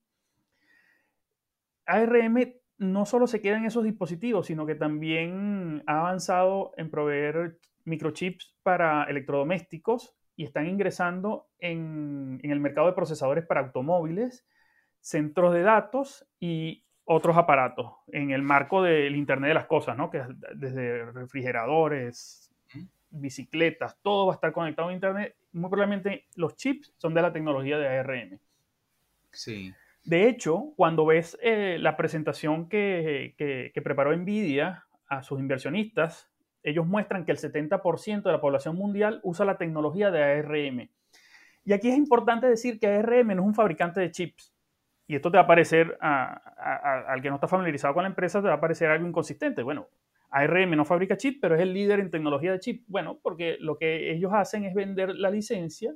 ARM 1.85 2.53
no 2.77 3.05
solo 3.05 3.27
se 3.27 3.41
queda 3.41 3.57
en 3.57 3.65
esos 3.65 3.83
dispositivos, 3.83 4.47
sino 4.47 4.65
que 4.65 4.75
también 4.75 5.83
ha 5.85 5.99
avanzado 5.99 6.71
en 6.77 6.89
proveer 6.89 7.59
microchips 7.83 8.55
para 8.63 9.03
electrodomésticos 9.03 10.15
y 10.35 10.45
están 10.45 10.67
ingresando 10.67 11.49
en, 11.59 12.39
el 12.41 12.59
mercado 12.61 12.87
de 12.87 12.93
procesadores 12.93 13.45
para 13.45 13.59
automóviles, 13.59 14.47
centros 15.01 15.53
de 15.53 15.63
datos 15.63 16.25
y 16.39 16.85
otros 17.11 17.35
aparatos 17.37 17.91
en 18.11 18.29
el 18.29 18.43
marco 18.43 18.83
del 18.83 19.15
Internet 19.15 19.47
de 19.47 19.53
las 19.55 19.65
Cosas, 19.65 19.97
¿no? 19.97 20.11
que 20.11 20.21
desde 20.53 21.11
refrigeradores, 21.11 22.51
bicicletas, 23.09 23.97
todo 24.03 24.27
va 24.27 24.33
a 24.33 24.35
estar 24.35 24.51
conectado 24.51 24.89
a 24.89 24.93
Internet. 24.93 25.35
Muy 25.51 25.71
probablemente 25.71 26.27
los 26.35 26.55
chips 26.55 26.93
son 26.97 27.15
de 27.15 27.23
la 27.23 27.33
tecnología 27.33 27.79
de 27.79 27.87
ARM. 27.87 28.39
Sí. 29.31 29.73
De 30.03 30.29
hecho, 30.29 30.71
cuando 30.75 31.03
ves 31.03 31.35
eh, 31.41 31.77
la 31.79 31.97
presentación 31.97 32.69
que, 32.69 33.33
preparó 33.83 34.15
Nvidia 34.15 34.85
a 35.07 35.23
sus 35.23 35.39
inversionistas, 35.39 36.29
ellos 36.61 36.85
muestran 36.85 37.25
que 37.25 37.31
el 37.31 37.39
70% 37.39 38.21
de 38.21 38.31
la 38.31 38.39
población 38.39 38.75
mundial 38.75 39.19
usa 39.23 39.47
la 39.47 39.57
tecnología 39.57 40.11
de 40.11 40.21
ARM. 40.21 40.89
Y 41.65 41.73
aquí 41.73 41.89
es 41.89 41.97
importante 41.97 42.45
decir 42.45 42.79
que 42.79 42.85
ARM 42.85 43.29
no 43.29 43.41
es 43.41 43.47
un 43.47 43.55
fabricante 43.55 43.99
de 43.99 44.11
chips. 44.11 44.53
Y 45.09 45.15
esto 45.15 45.31
te 45.31 45.37
va 45.37 45.43
a 45.45 45.47
parecer, 45.47 45.97
al 45.99 47.19
que 47.19 47.29
no 47.29 47.35
está 47.35 47.47
familiarizado 47.47 47.95
con 47.95 48.03
la 48.03 48.09
empresa, 48.09 48.43
te 48.43 48.47
va 48.47 48.53
a 48.53 48.61
parecer 48.61 48.91
algo 48.91 49.07
inconsistente. 49.07 49.63
Bueno, 49.63 49.87
ARM 50.29 50.69
no 50.75 50.85
fabrica 50.85 51.17
chips, 51.17 51.39
pero 51.41 51.55
es 51.55 51.61
el 51.61 51.73
líder 51.73 51.99
en 51.99 52.11
tecnología 52.11 52.51
de 52.51 52.59
chips. 52.59 52.83
Bueno, 52.87 53.17
porque 53.23 53.57
lo 53.59 53.75
que 53.75 54.11
ellos 54.11 54.31
hacen 54.35 54.65
es 54.65 54.75
vender 54.75 55.15
la 55.15 55.31
licencia 55.31 55.95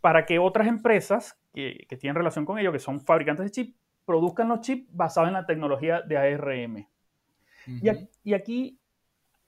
para 0.00 0.24
que 0.24 0.38
otras 0.38 0.68
empresas 0.68 1.36
que, 1.52 1.84
tienen 1.98 2.14
relación 2.14 2.44
con 2.44 2.60
ellos, 2.60 2.72
que 2.72 2.78
son 2.78 3.00
fabricantes 3.00 3.46
de 3.46 3.50
chips, 3.50 3.76
produzcan 4.04 4.50
los 4.50 4.60
chips 4.60 4.86
basados 4.92 5.26
en 5.26 5.34
la 5.34 5.44
tecnología 5.44 6.00
de 6.00 6.16
ARM. 6.16 6.86
y, 8.22 8.34
aquí, 8.34 8.78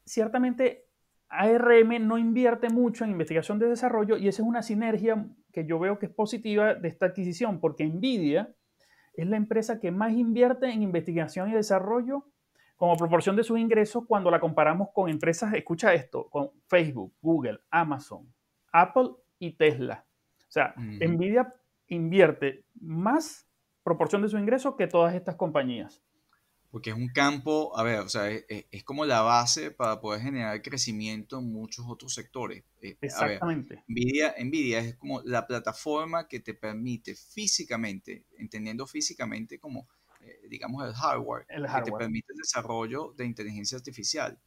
ciertamente, 0.05 0.89
ARM 1.29 2.09
no 2.09 2.19
invierte 2.19 2.71
mucho 2.71 3.05
en 3.05 3.13
investigación 3.13 3.61
de 3.61 3.69
desarrollo 3.69 4.17
y 4.17 4.27
esa 4.27 4.43
es 4.43 4.49
una 4.49 4.63
sinergia 4.63 5.25
que 5.59 5.67
yo 5.67 5.79
veo 5.81 5.99
que 5.99 6.07
es 6.07 6.13
positiva 6.13 6.75
de 6.75 6.89
esta 6.89 7.07
adquisición, 7.07 7.59
porque 7.59 7.85
Nvidia 7.85 8.55
es 9.15 9.27
la 9.27 9.37
empresa 9.37 9.81
que 9.81 9.91
más 9.91 10.13
invierte 10.13 10.71
en 10.71 10.83
investigación 10.83 11.51
y 11.51 11.55
desarrollo 11.55 12.25
como 12.77 12.97
proporción 12.97 13.35
de 13.35 13.43
sus 13.43 13.59
ingresos 13.59 14.05
cuando 14.07 14.31
la 14.31 14.39
comparamos 14.39 14.91
con 14.95 15.11
empresas, 15.11 15.53
escucha 15.55 15.93
esto, 15.95 16.29
con 16.31 16.51
Facebook, 16.69 17.13
Google, 17.21 17.59
Amazon, 17.71 18.33
Apple 18.71 19.11
y 19.41 19.55
Tesla. 19.55 20.05
O 20.43 20.51
sea, 20.51 20.75
Nvidia 20.77 21.53
invierte 21.89 22.65
más 22.81 23.49
proporción 23.83 24.23
de 24.23 24.29
su 24.29 24.39
ingreso 24.39 24.77
que 24.77 24.87
todas 24.87 25.13
estas 25.15 25.35
compañías. 25.35 26.01
Porque 26.71 26.91
es 26.91 26.97
un 26.97 27.09
campo, 27.09 27.77
a 27.79 27.83
ver, 27.83 28.01
o 28.01 28.09
sea, 28.09 28.31
es, 28.31 28.85
como 28.85 29.07
la 29.07 29.23
base 29.23 29.71
para 29.71 30.01
poder 30.01 30.21
generar 30.21 30.61
crecimiento 30.61 31.39
en 31.39 31.51
muchos 31.51 31.87
otros 31.89 32.13
sectores. 32.13 32.63
Eh, 32.83 32.97
Exactamente. 33.01 33.85
Nvidia, 33.89 34.35
Nvidia 34.39 34.81
es 34.81 34.97
como 34.97 35.23
la 35.23 35.47
plataforma 35.47 36.29
que 36.29 36.41
te 36.41 36.53
permite 36.53 37.15
físicamente, 37.15 38.27
entendiendo 38.37 38.87
físicamente 38.87 39.59
como, 39.59 39.89
eh, 40.21 40.41
digamos, 40.51 40.87
el 40.87 40.93
hardware, 40.93 41.47
el 41.49 41.67
hardware, 41.67 41.85
que 41.85 41.91
te 41.91 41.97
permite 41.97 42.33
el 42.33 42.39
desarrollo 42.39 43.15
de 43.17 43.25
inteligencia 43.25 43.79
artificial. 43.79 44.39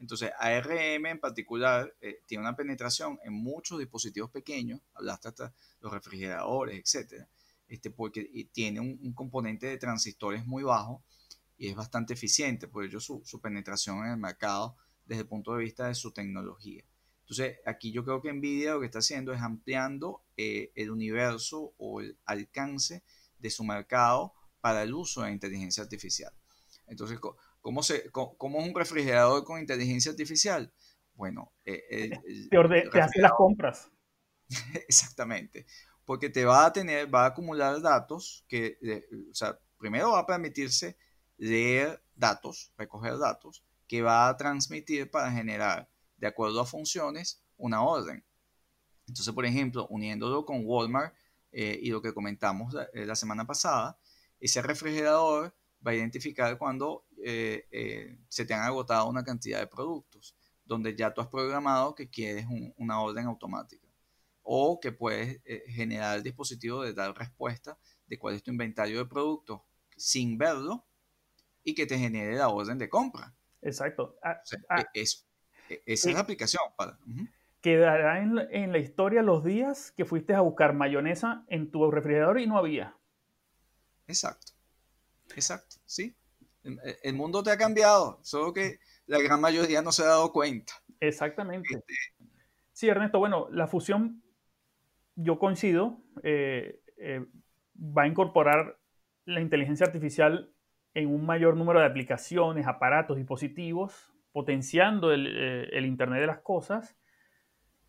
Entonces, 0.00 0.32
ARM 0.38 1.06
en 1.06 1.20
particular 1.20 1.94
eh, 2.00 2.22
tiene 2.26 2.42
una 2.42 2.56
penetración 2.56 3.18
en 3.22 3.34
muchos 3.34 3.78
dispositivos 3.78 4.30
pequeños, 4.30 4.80
hablaste 4.94 5.28
hasta 5.28 5.54
los 5.80 5.92
refrigeradores, 5.92 6.80
etcétera, 6.80 7.28
este, 7.68 7.90
porque 7.90 8.48
tiene 8.50 8.80
un, 8.80 9.12
componente 9.12 9.66
de 9.66 9.76
transistores 9.76 10.46
muy 10.46 10.62
bajo 10.62 11.04
y 11.60 11.68
es 11.68 11.76
bastante 11.76 12.14
eficiente, 12.14 12.68
por 12.68 12.86
ello 12.86 13.00
su, 13.00 13.22
penetración 13.42 13.98
en 13.98 14.12
el 14.12 14.16
mercado 14.16 14.78
desde 15.04 15.22
el 15.22 15.28
punto 15.28 15.52
de 15.52 15.62
vista 15.62 15.88
de 15.88 15.94
su 15.94 16.10
tecnología. 16.10 16.82
Entonces, 17.20 17.58
aquí 17.66 17.92
yo 17.92 18.02
creo 18.02 18.22
que 18.22 18.32
Nvidia 18.32 18.72
lo 18.72 18.80
que 18.80 18.86
está 18.86 19.00
haciendo 19.00 19.34
es 19.34 19.42
ampliando 19.42 20.24
eh, 20.38 20.72
el 20.74 20.90
universo 20.90 21.74
o 21.76 22.00
el 22.00 22.16
alcance 22.24 23.04
de 23.38 23.50
su 23.50 23.62
mercado 23.62 24.32
para 24.62 24.82
el 24.82 24.94
uso 24.94 25.20
de 25.20 25.32
inteligencia 25.32 25.82
artificial. 25.82 26.32
Entonces, 26.86 27.20
¿Cómo, 27.60 27.82
se, 27.82 28.10
cómo, 28.10 28.60
es 28.62 28.66
un 28.66 28.74
refrigerador 28.74 29.44
con 29.44 29.60
inteligencia 29.60 30.12
artificial? 30.12 30.72
Bueno, 31.12 31.52
eh, 31.66 32.10
te, 32.50 33.00
hace 33.02 33.20
las 33.20 33.32
compras. 33.32 33.90
Exactamente, 34.88 35.66
porque 36.06 36.30
te 36.30 36.46
va 36.46 36.64
a 36.64 36.72
tener, 36.72 37.14
va 37.14 37.24
a 37.24 37.28
acumular 37.28 37.82
datos 37.82 38.46
que, 38.48 38.78
o 39.30 39.34
sea, 39.34 39.58
primero 39.76 40.12
va 40.12 40.20
a 40.20 40.26
permitirse 40.26 40.96
leer 41.40 42.04
datos, 42.14 42.70
recoger 42.76 43.18
datos, 43.18 43.64
que 43.88 44.02
va 44.02 44.28
a 44.28 44.36
transmitir 44.36 45.10
para 45.10 45.32
generar, 45.32 45.90
de 46.18 46.26
acuerdo 46.26 46.60
a 46.60 46.66
funciones, 46.66 47.42
una 47.56 47.82
orden. 47.82 48.22
Entonces, 49.08 49.34
por 49.34 49.46
ejemplo, 49.46 49.86
uniéndolo 49.88 50.44
con 50.44 50.60
Walmart 50.64 51.14
eh, 51.50 51.78
y 51.82 51.88
lo 51.90 52.02
que 52.02 52.12
comentamos 52.12 52.74
la, 52.74 52.84
eh, 52.92 53.06
la 53.06 53.16
semana 53.16 53.46
pasada, 53.46 53.98
ese 54.38 54.60
refrigerador 54.60 55.56
va 55.84 55.92
a 55.92 55.94
identificar 55.94 56.58
cuando 56.58 57.06
eh, 57.24 58.18
se 58.28 58.44
te 58.44 58.52
han 58.52 58.62
agotado 58.62 59.08
una 59.08 59.24
cantidad 59.24 59.60
de 59.60 59.66
productos, 59.66 60.36
donde 60.64 60.94
ya 60.94 61.12
tú 61.14 61.22
has 61.22 61.28
programado 61.28 61.94
que 61.94 62.10
quieres 62.10 62.46
una 62.76 63.00
orden 63.00 63.26
automática 63.26 63.88
o 64.42 64.78
que 64.78 64.92
puedes 64.92 65.40
generar 65.68 66.18
el 66.18 66.22
dispositivo 66.22 66.82
de 66.82 66.92
dar 66.92 67.16
respuesta 67.16 67.78
de 68.06 68.18
cuál 68.18 68.34
es 68.34 68.42
tu 68.42 68.50
inventario 68.50 68.98
de 68.98 69.06
productos 69.06 69.62
sin 69.96 70.38
verlo 70.38 70.86
y 71.64 71.74
que 71.74 71.86
te 71.86 71.98
genere 71.98 72.36
la 72.36 72.48
orden 72.48 72.78
de 72.78 72.88
compra. 72.88 73.34
Exacto. 73.62 74.16
Ah, 74.22 74.40
ah. 74.68 74.80
E, 74.94 75.02
es, 75.02 75.26
e, 75.68 75.82
esa 75.86 76.08
es 76.08 76.14
la 76.14 76.22
aplicación. 76.22 76.62
Para, 76.76 76.98
Quedará 77.60 78.22
en, 78.22 78.38
en, 78.50 78.72
la 78.72 78.78
historia 78.78 79.22
los 79.22 79.44
días 79.44 79.92
que 79.92 80.04
fuiste 80.06 80.34
a 80.34 80.40
buscar 80.40 80.74
mayonesa 80.74 81.44
en 81.48 81.70
tu 81.70 81.90
refrigerador 81.90 82.40
y 82.40 82.46
no 82.46 82.56
había. 82.56 82.96
Exacto. 84.06 84.52
Exacto. 85.36 85.76
Sí. 85.84 86.16
El, 86.62 87.14
mundo 87.14 87.42
te 87.42 87.50
ha 87.50 87.56
cambiado, 87.56 88.20
solo 88.22 88.52
que 88.52 88.80
la 89.06 89.18
gran 89.20 89.40
mayoría 89.40 89.80
no 89.80 89.92
se 89.92 90.02
ha 90.02 90.08
dado 90.08 90.32
cuenta. 90.32 90.74
Exactamente. 91.00 91.68
Este, 91.74 91.94
sí, 92.72 92.88
Ernesto, 92.88 93.18
bueno, 93.18 93.48
la 93.50 93.66
fusión, 93.66 94.22
yo 95.16 95.38
coincido, 95.38 96.02
eh, 96.22 96.82
eh, 96.98 97.24
va 97.76 98.02
a 98.02 98.06
incorporar 98.06 98.78
la 99.24 99.40
inteligencia 99.40 99.86
artificial 99.86 100.52
en 100.94 101.08
un 101.08 101.24
mayor 101.24 101.56
número 101.56 101.80
de 101.80 101.86
aplicaciones, 101.86 102.66
aparatos, 102.66 103.16
dispositivos, 103.16 104.12
potenciando 104.32 105.12
eh, 105.12 105.68
el, 105.72 105.86
Internet 105.86 106.20
de 106.20 106.26
las 106.26 106.40
cosas, 106.40 106.96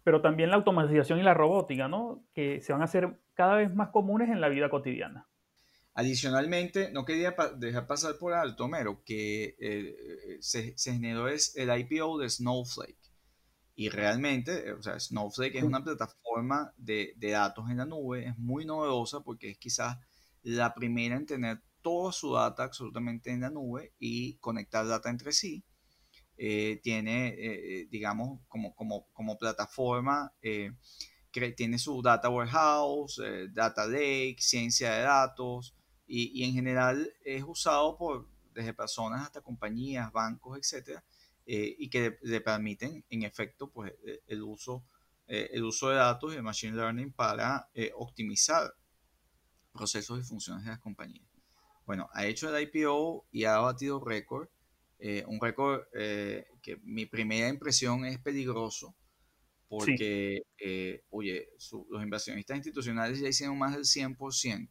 pero 0.04 0.22
también 0.22 0.50
la 0.50 0.56
automatización 0.58 1.20
y 1.20 1.24
la 1.24 1.34
robótica, 1.34 1.88
¿no? 1.88 2.24
que 2.34 2.62
se 2.62 2.74
van 2.74 2.82
a 2.82 2.86
hacer 2.86 3.20
cada 3.34 3.56
vez 3.56 3.74
más 3.74 3.90
comunes 3.90 4.30
en 4.30 4.42
la 4.42 4.50
vida 4.50 4.70
cotidiana. 4.70 5.28
Adicionalmente, 5.94 6.92
no 6.92 7.04
quería 7.04 7.36
dejar 7.58 7.86
pasar 7.86 8.16
por 8.18 8.34
alto, 8.34 8.68
Mero, 8.68 9.04
que 9.04 9.56
eh, 9.60 10.38
se, 10.40 10.74
generó 10.78 11.28
es 11.28 11.56
el 11.58 11.70
IPO 11.78 12.18
de 12.20 12.30
Snowflake. 12.30 12.98
Y 13.76 13.90
realmente, 13.90 14.70
eh, 14.70 14.74
o 14.74 14.82
sea, 14.82 15.00
Snowflake 15.00 15.56
es 15.56 15.64
una 15.64 15.84
plataforma 15.84 16.74
de, 16.78 17.14
de 17.18 17.32
datos 17.32 17.70
en 17.70 17.78
la 17.78 17.86
nube, 17.86 18.26
es 18.26 18.38
muy 18.38 18.66
novedosa 18.66 19.22
porque 19.22 19.50
es 19.50 19.58
quizás 19.58 19.98
la 20.44 20.74
primera 20.74 21.16
en 21.16 21.26
tener 21.26 21.62
toda 21.82 22.12
su 22.12 22.34
data 22.34 22.64
absolutamente 22.64 23.32
en 23.32 23.42
la 23.42 23.50
nube 23.50 23.94
y 24.00 24.36
conectar 24.36 24.88
data 24.88 25.10
entre 25.10 25.32
sí. 25.34 25.64
Eh, 26.44 26.80
tiene, 26.82 27.36
eh, 27.38 27.88
digamos, 27.92 28.40
como, 28.48 29.38
plataforma, 29.38 30.34
eh, 30.42 30.72
tiene 31.56 31.78
su 31.78 32.02
data 32.02 32.30
warehouse, 32.30 33.22
data 33.54 33.86
lake, 33.86 34.38
ciencia 34.40 34.92
de 34.94 35.04
datos 35.04 35.76
y, 36.08 36.44
en 36.44 36.54
general 36.54 37.14
es 37.24 37.44
usado 37.46 37.96
por 37.96 38.28
desde 38.54 38.74
personas 38.74 39.22
hasta 39.22 39.42
compañías, 39.42 40.12
bancos, 40.12 40.58
etcétera, 40.58 41.04
y 41.46 41.90
que 41.90 42.18
le, 42.24 42.42
permiten, 42.42 43.06
en 43.10 43.22
efecto, 43.22 43.70
pues 43.70 43.94
el 44.26 44.42
uso, 44.42 44.84
el 45.28 45.64
uso 45.64 45.90
de 45.90 45.98
datos 45.98 46.34
y 46.34 46.38
de 46.38 46.42
machine 46.42 46.76
learning 46.76 47.14
para 47.14 47.70
optimizar 47.96 48.74
procesos 49.72 50.20
y 50.20 50.24
funciones 50.24 50.66
de 50.66 50.72
las 50.72 50.80
compañías. 50.80 51.31
Bueno, 51.92 52.10
ha 52.14 52.26
hecho 52.26 52.56
el 52.56 52.70
IPO 52.74 53.26
y 53.34 53.44
ha 53.44 53.58
batido 53.58 54.00
récord. 54.00 54.48
Eh, 54.98 55.26
un 55.28 55.42
récord 55.42 55.82
eh, 55.94 56.46
que 56.62 56.78
mi 56.86 57.06
primera 57.06 57.50
impresión 57.50 58.06
es 58.06 58.18
peligroso 58.18 58.96
porque, 59.68 60.44
eh, 60.58 61.04
oye, 61.10 61.50
los 61.90 62.02
inversionistas 62.02 62.56
institucionales 62.56 63.20
ya 63.20 63.28
hicieron 63.28 63.58
más 63.58 63.74
del 63.74 63.84
100%. 63.84 64.70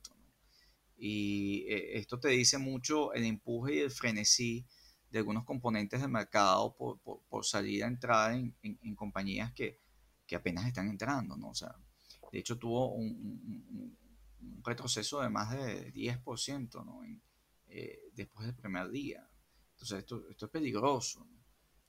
Y 0.97 1.67
esto 1.69 2.19
te 2.19 2.29
dice 2.29 2.57
mucho 2.57 3.13
el 3.13 3.25
empuje 3.25 3.75
y 3.75 3.79
el 3.81 3.91
frenesí 3.91 4.65
de 5.11 5.19
algunos 5.19 5.45
componentes 5.45 6.01
del 6.01 6.09
mercado 6.09 6.75
por, 6.75 7.01
por, 7.01 7.45
salir 7.45 7.85
a 7.85 7.89
entrar 7.89 8.33
en, 8.33 8.57
en, 8.63 8.95
compañías 8.95 9.53
que, 9.53 9.79
que, 10.27 10.37
apenas 10.37 10.67
están 10.67 10.89
entrando, 10.89 11.37
¿no? 11.37 11.51
O 11.51 11.55
sea, 11.55 11.77
de 12.33 12.39
hecho 12.39 12.57
tuvo 12.57 12.95
un, 12.95 13.11
un 13.11 14.10
retroceso 14.63 15.21
de 15.21 15.29
más 15.29 15.51
de 15.51 15.93
10% 15.93 16.85
¿no? 16.85 17.03
Eh, 17.69 18.11
después 18.15 18.47
del 18.47 18.57
primer 18.57 18.91
día. 18.91 19.27
Entonces 19.73 19.99
esto, 20.01 20.29
esto 20.29 20.47
es 20.47 20.53
peligroso, 20.53 21.27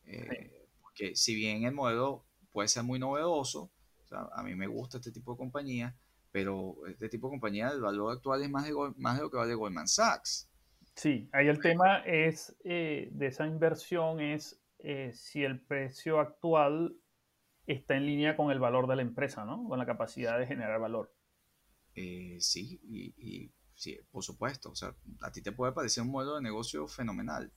eh, 0.06 0.68
porque 0.82 1.16
si 1.16 1.36
bien 1.36 1.64
el 1.64 1.74
modelo 1.74 2.26
puede 2.52 2.68
ser 2.68 2.84
muy 2.84 3.00
novedoso, 3.00 3.72
a 4.12 4.44
mí 4.44 4.56
me 4.56 4.68
gusta 4.68 4.98
este 4.98 5.12
tipo 5.12 5.32
de 5.32 5.38
compañía, 5.38 5.98
pero 6.32 6.76
este 6.88 7.10
tipo 7.10 7.28
de 7.28 7.32
compañía, 7.32 7.70
el 7.70 7.82
valor 7.82 8.14
actual 8.14 8.44
es 8.44 8.50
más 8.50 8.66
de, 8.66 8.74
más 8.98 9.18
de 9.18 9.24
lo 9.24 9.32
que 9.32 9.38
vale 9.38 9.56
Goldman 9.56 9.88
Sachs. 9.88 10.50
Sí, 10.96 11.30
ahí 11.34 11.48
el 11.48 11.60
tema 11.60 12.00
es 12.00 12.56
eh, 12.64 13.10
de 13.12 13.28
esa 13.28 13.48
inversión 13.48 14.20
es 14.20 14.62
si 15.14 15.44
el 15.44 15.62
precio 15.62 16.20
actual 16.20 16.96
está 17.66 17.96
en 17.96 18.06
línea 18.06 18.36
con 18.36 18.52
el 18.52 18.60
valor 18.60 18.88
de 18.88 18.96
la 18.96 19.02
empresa, 19.02 19.46
¿no? 19.46 19.68
Con 19.68 19.80
la 19.80 19.86
capacidad 19.86 20.40
de 20.40 20.48
generar 20.48 20.80
valor. 20.80 21.14
Eh, 21.96 22.38
sí, 22.40 22.80
y, 22.84 23.52
sí, 23.76 24.00
por 24.12 24.24
supuesto. 24.24 24.72
O 24.72 24.76
sea, 24.76 24.96
a 25.22 25.32
ti 25.32 25.42
te 25.42 25.52
puede 25.52 25.74
parecer 25.74 26.04
un 26.04 26.12
modelo 26.12 26.36
de 26.36 26.42
negocio 26.42 26.88
fenomenal, 26.88 27.52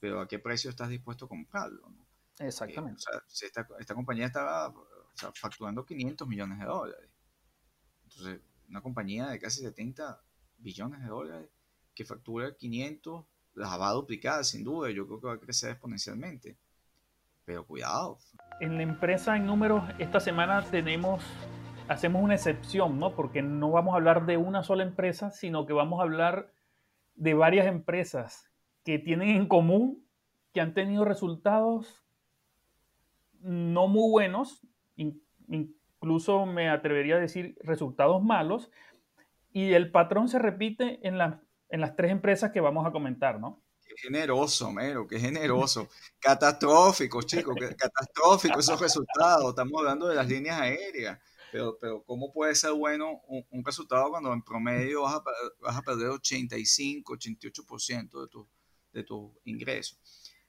pero 0.00 0.20
¿a 0.20 0.28
qué 0.28 0.38
precio 0.38 0.70
estás 0.70 0.88
dispuesto 0.88 1.24
a 1.24 1.28
comprarlo? 1.28 1.92
Exactamente. 2.38 3.02
Eh, 3.02 3.08
o 3.08 3.12
sea, 3.12 3.22
si 3.26 3.46
esta, 3.46 3.66
esta 3.78 3.94
compañía 3.94 4.26
estaba 4.26 4.72
facturando 5.34 5.84
500 5.84 6.28
millones 6.28 6.58
de 6.58 6.64
dólares. 6.64 7.10
Entonces, 8.04 8.40
una 8.68 8.80
compañía 8.80 9.28
de 9.28 9.38
casi 9.38 9.62
70 9.62 10.22
billones 10.58 11.00
de 11.00 11.08
dólares 11.08 11.48
que 11.94 12.04
factura 12.04 12.56
500, 12.56 13.24
las 13.54 13.80
va 13.80 13.88
a 13.88 13.92
duplicar 13.92 14.44
sin 14.44 14.62
duda. 14.62 14.90
Yo 14.90 15.06
creo 15.06 15.20
que 15.20 15.26
va 15.26 15.32
a 15.34 15.40
crecer 15.40 15.70
exponencialmente. 15.70 16.56
Pero 17.44 17.66
cuidado. 17.66 18.18
En 18.60 18.76
la 18.76 18.82
empresa 18.82 19.36
en 19.36 19.46
números, 19.46 19.82
esta 19.98 20.20
semana 20.20 20.62
tenemos 20.70 21.24
hacemos 21.88 22.22
una 22.22 22.34
excepción, 22.34 22.98
¿no? 22.98 23.14
Porque 23.14 23.42
no 23.42 23.70
vamos 23.70 23.94
a 23.94 23.96
hablar 23.96 24.26
de 24.26 24.36
una 24.36 24.62
sola 24.62 24.82
empresa, 24.82 25.30
sino 25.30 25.66
que 25.66 25.72
vamos 25.72 26.00
a 26.00 26.04
hablar 26.04 26.52
de 27.14 27.34
varias 27.34 27.66
empresas 27.66 28.50
que 28.84 28.98
tienen 28.98 29.30
en 29.30 29.48
común 29.48 30.06
que 30.52 30.60
han 30.60 30.74
tenido 30.74 31.04
resultados 31.04 32.02
no 33.40 33.86
muy 33.86 34.10
buenos, 34.10 34.66
incluso 34.96 36.46
me 36.46 36.68
atrevería 36.68 37.16
a 37.16 37.20
decir 37.20 37.56
resultados 37.62 38.22
malos, 38.22 38.70
y 39.52 39.72
el 39.72 39.90
patrón 39.90 40.28
se 40.28 40.38
repite 40.38 41.00
en, 41.06 41.18
en 41.68 41.80
las 41.80 41.96
tres 41.96 42.10
empresas 42.10 42.50
que 42.50 42.60
vamos 42.60 42.86
a 42.86 42.90
comentar, 42.90 43.40
¿no? 43.40 43.62
Qué 43.80 43.94
generoso, 44.02 44.70
Mero, 44.70 45.06
qué 45.06 45.18
generoso. 45.18 45.88
Catastrófico, 46.18 47.22
chicos, 47.22 47.56
catastrófico 47.76 48.60
esos 48.60 48.80
resultados. 48.80 49.50
Estamos 49.50 49.78
hablando 49.78 50.06
de 50.08 50.14
las 50.14 50.28
líneas 50.28 50.60
aéreas. 50.60 51.18
Pero, 51.50 51.78
pero 51.80 52.04
¿cómo 52.04 52.32
puede 52.32 52.54
ser 52.54 52.72
bueno 52.72 53.22
un, 53.26 53.64
resultado 53.64 54.10
cuando 54.10 54.32
en 54.32 54.42
promedio 54.42 55.02
vas 55.02 55.14
a, 55.14 55.22
vas 55.60 55.76
a 55.76 55.82
perder 55.82 56.08
85, 56.08 57.14
88% 57.14 58.20
de, 58.20 58.28
tu, 58.28 58.48
de 58.92 59.04
tus 59.04 59.32
ingresos? 59.44 59.98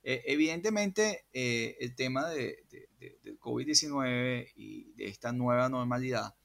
Eh, 0.01 0.23
evidentemente, 0.27 1.25
eh, 1.33 1.77
el 1.79 1.95
tema 1.95 2.29
de, 2.29 2.65
del 2.99 3.39
COVID-19 3.39 4.53
y 4.55 4.93
de 4.93 5.07
esta 5.07 5.31
nueva 5.33 5.67
normalidad 5.67 6.35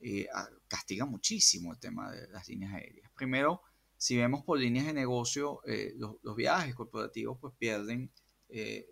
eh, 0.00 0.28
castiga 0.68 1.06
muchísimo 1.06 1.72
el 1.72 1.78
tema 1.78 2.12
de 2.12 2.28
las 2.28 2.48
líneas 2.48 2.74
aéreas. 2.74 3.10
Primero, 3.14 3.62
si 3.96 4.16
vemos 4.16 4.44
por 4.44 4.58
líneas 4.58 4.86
de 4.86 4.92
negocio, 4.92 5.60
los, 5.96 6.36
viajes 6.36 6.74
corporativos 6.74 7.38
pues 7.40 7.54
pierden 7.56 8.12
en, 8.50 8.86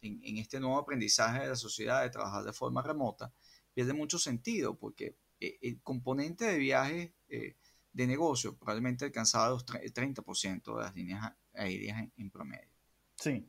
en, 0.00 0.38
este 0.38 0.58
nuevo 0.58 0.78
aprendizaje 0.78 1.40
de 1.40 1.48
la 1.48 1.56
sociedad 1.56 2.02
de 2.02 2.10
trabajar 2.10 2.42
de 2.42 2.54
forma 2.54 2.80
remota, 2.80 3.34
pierde 3.76 3.92
mucho 3.92 4.18
sentido 4.18 4.78
porque 4.78 5.18
eh, 5.38 5.58
el 5.60 5.82
componente 5.82 6.46
de 6.46 6.56
viajes 6.56 7.10
eh, 7.28 7.56
de 7.92 8.06
negocio 8.06 8.56
probablemente 8.56 9.04
alcanzaba 9.04 9.50
los 9.50 9.66
el 9.82 9.92
30% 9.92 10.76
de 10.76 10.82
las 10.82 10.94
líneas 10.94 11.34
aéreas 11.52 12.08
en, 12.16 12.30
promedio. 12.30 12.70
Sí. 13.16 13.46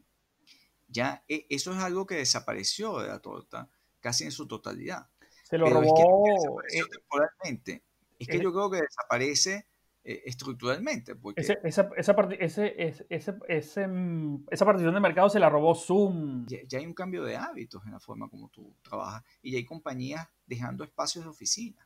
Ya 0.90 1.24
e, 1.30 1.48
eso 1.50 1.72
es 1.72 1.78
algo 1.78 2.06
que 2.06 2.16
desapareció 2.16 3.00
de 3.00 3.08
la 3.08 3.20
torta 3.20 3.70
casi 4.02 4.26
en 4.26 4.34
su 4.34 4.50
totalidad. 4.50 5.08
Se 5.46 5.58
lo 5.58 5.70
robó. 5.70 6.62
Es 6.68 6.74
que 6.74 6.80
eh, 6.80 6.84
temporalmente. 6.92 7.84
Es 8.20 8.28
que 8.28 8.42
yo 8.42 8.52
creo 8.52 8.70
que 8.70 8.82
desaparece 8.82 9.66
eh, 10.10 10.24
estructuralmente. 10.26 11.18
Porque... 11.18 11.42
esa, 11.42 11.56
esa, 11.66 11.90
ese, 12.40 13.06
ese, 13.10 13.88
mm, 13.88 14.46
esa 14.50 14.66
partición 14.66 14.94
de 14.94 15.02
mercado 15.02 15.30
se 15.30 15.38
la 15.38 15.50
robó 15.50 15.76
Zoom. 15.76 16.46
Ya, 16.48 16.80
hay 16.80 16.86
un 16.86 16.94
cambio 16.94 17.26
de 17.26 17.36
hábitos 17.36 17.86
en 17.86 17.92
la 17.92 18.00
forma 18.00 18.30
como 18.30 18.48
tú 18.48 18.74
trabajas 18.82 19.22
y 19.42 19.52
ya 19.52 19.58
hay 19.58 19.66
compañías 19.66 20.26
dejando 20.46 20.86
espacios 20.86 21.26
de 21.26 21.30
oficina, 21.32 21.86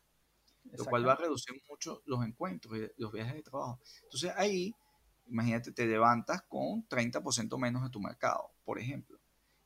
lo 0.77 0.85
cual 0.85 1.07
va 1.07 1.13
a 1.13 1.15
reducir 1.15 1.59
mucho 1.67 2.03
los 2.05 2.23
encuentros 2.23 2.77
y 2.77 3.01
los 3.01 3.11
viajes 3.11 3.33
de 3.33 3.41
trabajo. 3.41 3.79
Entonces 4.03 4.31
ahí, 4.35 4.75
imagínate, 5.25 5.71
te 5.71 5.87
levantas 5.87 6.43
con 6.43 6.87
30% 6.87 7.57
menos 7.57 7.81
de 7.81 7.89
tu 7.89 7.99
mercado, 7.99 8.51
por 8.63 8.77
ejemplo. 8.77 9.17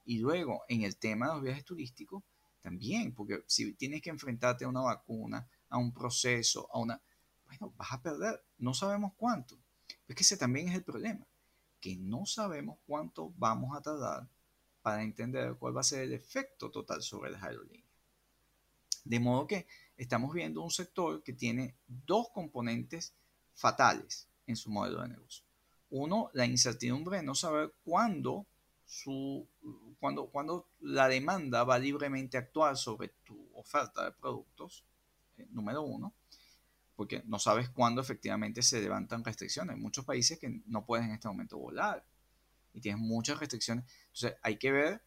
Y 0.06 0.20
luego, 0.20 0.64
en 0.70 0.84
el 0.84 0.96
tema 0.96 1.28
de 1.28 1.34
los 1.34 1.44
viajes 1.44 1.66
turísticos, 1.66 2.24
también, 2.62 3.14
porque 3.14 3.44
si 3.48 3.74
tienes 3.74 4.02
que 4.02 4.12
enfrentarte 4.12 4.64
a 4.64 4.70
una 4.70 4.82
vacuna, 4.82 5.46
a 5.68 5.78
un 5.78 5.94
proceso, 5.94 6.70
a 6.72 6.80
una 6.80 7.02
bueno, 7.46 7.74
vas 7.78 7.94
a 7.94 8.02
perder, 8.02 8.44
no 8.58 8.74
sabemos 8.74 9.14
cuánto. 9.16 9.58
Es 10.08 10.16
que 10.16 10.24
ese 10.24 10.38
también 10.38 10.70
es 10.70 10.76
el 10.76 10.84
problema, 10.84 11.26
que 11.80 11.96
no 11.96 12.26
sabemos 12.26 12.78
cuánto 12.86 13.34
vamos 13.38 13.78
a 13.78 13.82
tardar 13.82 14.28
para 14.82 15.04
entender 15.04 15.56
cuál 15.56 15.76
va 15.76 15.82
a 15.82 15.84
ser 15.84 16.04
el 16.04 16.14
efecto 16.14 16.70
total 16.70 17.02
sobre 17.02 17.32
las 17.32 17.44
aerolíneas. 17.44 17.90
De 19.04 19.20
modo 19.20 19.48
que 19.48 19.68
estamos 19.98 20.34
viendo 20.34 20.62
un 20.62 20.72
sector 20.72 21.24
que 21.24 21.34
tiene 21.34 21.76
dos 21.88 22.30
componentes 22.30 23.14
fatales 23.54 24.28
en 24.48 24.56
su 24.56 24.70
modelo 24.70 25.02
de 25.02 25.10
negocio. 25.10 25.46
Uno, 25.90 26.30
la 26.34 26.46
incertidumbre 26.46 27.18
de 27.18 27.24
no 27.24 27.36
saber 27.36 27.74
cuándo, 27.84 28.46
su, 28.86 29.48
cuando, 30.00 30.28
cuando 30.28 30.68
la 30.80 31.08
demanda 31.08 31.64
va 31.64 31.80
libremente 31.80 32.38
a 32.38 32.42
actuar 32.42 32.78
sobre 32.78 33.10
tu 33.24 33.50
oferta 33.54 34.06
de 34.06 34.12
productos, 34.12 34.84
eh, 35.38 35.48
número 35.52 35.84
uno, 35.84 36.14
porque 36.96 37.24
no 37.26 37.40
sabes 37.40 37.70
cuándo 37.70 38.02
efectivamente 38.02 38.62
se 38.62 38.82
levantan 38.82 39.24
restricciones. 39.24 39.76
Hay 39.76 39.82
muchos 39.82 40.06
países 40.06 40.40
que 40.40 40.62
no 40.66 40.86
pueden 40.86 41.08
en 41.08 41.12
este 41.12 41.28
momento 41.28 41.58
volar 41.58 42.06
y 42.74 42.82
tienes 42.82 43.02
muchas 43.02 43.40
restricciones. 43.40 43.86
Entonces 44.08 44.36
hay 44.42 44.58
que 44.58 44.72
ver 44.72 45.02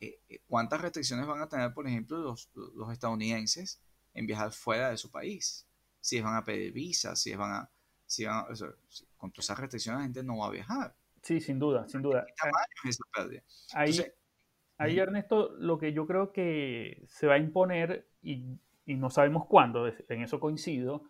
eh, 0.00 0.20
eh, 0.28 0.40
cuántas 0.46 0.80
restricciones 0.80 1.26
van 1.26 1.42
a 1.42 1.48
tener, 1.48 1.74
por 1.74 1.86
ejemplo, 1.86 2.18
los, 2.18 2.50
los, 2.54 2.92
estadounidenses 2.92 3.80
en 4.14 4.26
viajar 4.26 4.52
fuera 4.52 4.90
de 4.90 4.96
su 4.96 5.10
país. 5.10 5.66
Si 6.00 6.20
van 6.20 6.36
a 6.36 6.44
pedir 6.44 6.72
visa, 6.72 7.14
si 7.16 7.34
van 7.34 7.52
a... 7.52 7.70
Si 8.06 8.24
van 8.24 8.46
con 9.18 9.30
todas 9.32 9.44
esas 9.44 9.58
restricciones 9.58 9.98
la 9.98 10.04
gente 10.04 10.22
no 10.22 10.38
va 10.38 10.46
a 10.46 10.50
viajar. 10.50 10.96
Sí, 11.20 11.42
sin 11.42 11.58
duda, 11.58 11.86
sin 11.88 12.00
duda. 12.00 12.24
Ahí, 13.74 14.00
ahí, 14.78 14.98
Ernesto, 14.98 15.50
lo 15.58 15.78
que 15.78 15.92
yo 15.92 16.06
creo 16.06 16.32
que 16.32 17.04
se 17.06 17.26
va 17.26 17.34
a 17.34 17.38
imponer, 17.38 18.08
y, 18.22 18.58
y 18.86 18.94
no 18.94 19.10
sabemos 19.10 19.44
cuándo, 19.46 19.86
en 19.86 20.22
eso 20.22 20.40
coincido, 20.40 21.02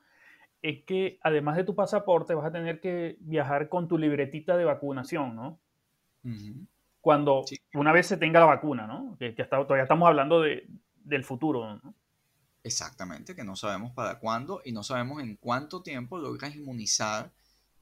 es 0.62 0.84
que 0.84 1.18
además 1.22 1.56
de 1.56 1.64
tu 1.64 1.74
pasaporte 1.74 2.34
vas 2.34 2.46
a 2.46 2.52
tener 2.52 2.80
que 2.80 3.16
viajar 3.20 3.68
con 3.68 3.88
tu 3.88 3.98
libretita 3.98 4.56
de 4.56 4.64
vacunación, 4.64 5.36
¿no? 5.36 5.58
Cuando 7.00 7.44
una 7.74 7.92
vez 7.92 8.06
se 8.06 8.16
tenga 8.16 8.40
la 8.40 8.46
vacuna, 8.46 8.86
¿no? 8.86 9.16
Que, 9.18 9.32
todavía 9.32 9.84
estamos 9.84 10.08
hablando 10.08 10.42
de, 10.42 10.68
del 10.96 11.24
futuro, 11.24 11.76
¿no? 11.82 11.94
Exactamente, 12.64 13.34
que 13.34 13.44
no 13.44 13.56
sabemos 13.56 13.92
para 13.92 14.18
cuándo 14.18 14.60
y 14.64 14.72
no 14.72 14.82
sabemos 14.82 15.22
en 15.22 15.36
cuánto 15.36 15.82
tiempo 15.82 16.18
logras 16.18 16.54
inmunizar 16.54 17.30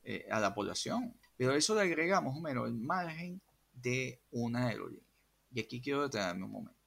eh, 0.04 0.26
a 0.30 0.38
la 0.38 0.54
población. 0.54 1.14
Pero 1.36 1.54
eso 1.54 1.74
le 1.74 1.80
agregamos, 1.80 2.36
Homero, 2.36 2.66
el 2.66 2.74
margen 2.74 3.40
de 3.72 4.20
una 4.30 4.68
aerolínea. 4.68 5.02
Y 5.52 5.60
aquí 5.60 5.80
quiero 5.80 6.02
detenerme 6.02 6.44
un 6.44 6.52
momento. 6.52 6.80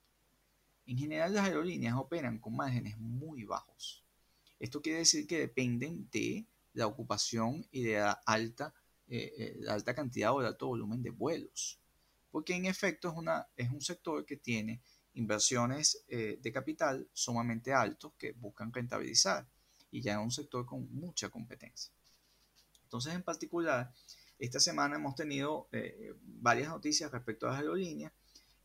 En 0.86 0.98
general 0.98 1.34
las 1.34 1.46
aerolíneas 1.46 1.96
operan 1.96 2.40
con 2.40 2.56
márgenes 2.56 2.98
muy 2.98 3.44
bajos. 3.44 4.04
Esto 4.60 4.82
quiere 4.82 5.00
decir 5.00 5.26
que 5.26 5.40
dependen 5.40 6.10
de 6.12 6.46
la 6.74 6.88
ocupación 6.88 7.66
y 7.72 7.84
de 7.84 8.00
la 8.00 8.12
alta, 8.26 8.74
eh, 9.08 9.34
eh, 9.38 9.58
la 9.60 9.74
alta 9.74 9.96
cantidad 9.96 10.34
o 10.34 10.42
el 10.42 10.48
alto 10.48 10.68
volumen 10.68 11.02
de 11.02 11.12
vuelos. 11.12 11.80
Porque 12.30 12.56
en 12.56 12.66
efecto 12.66 13.10
es, 13.10 13.16
una, 13.16 13.48
es 13.56 13.70
un 13.70 13.82
sector 13.82 14.26
que 14.26 14.38
tiene 14.38 14.82
inversiones 15.14 16.04
eh, 16.08 16.40
de 16.42 16.52
capital 16.52 17.08
sumamente 17.14 17.74
altos 17.74 18.14
que 18.18 18.34
buscan 18.34 18.72
rentabilizar 18.72 19.48
y 19.92 20.02
ya 20.02 20.14
es 20.14 20.20
un 20.20 20.32
sector 20.32 20.66
con 20.66 20.94
mucha 20.94 21.30
competencia. 21.30 21.92
Entonces, 22.84 23.14
en 23.14 23.24
particular, 23.24 23.92
esta 24.38 24.60
semana 24.60 24.96
hemos 24.96 25.16
tenido 25.16 25.68
varias 26.22 26.70
noticias 26.70 27.12
respecto 27.12 27.46
a 27.46 27.52
las 27.52 27.60
aerolíneas 27.60 28.12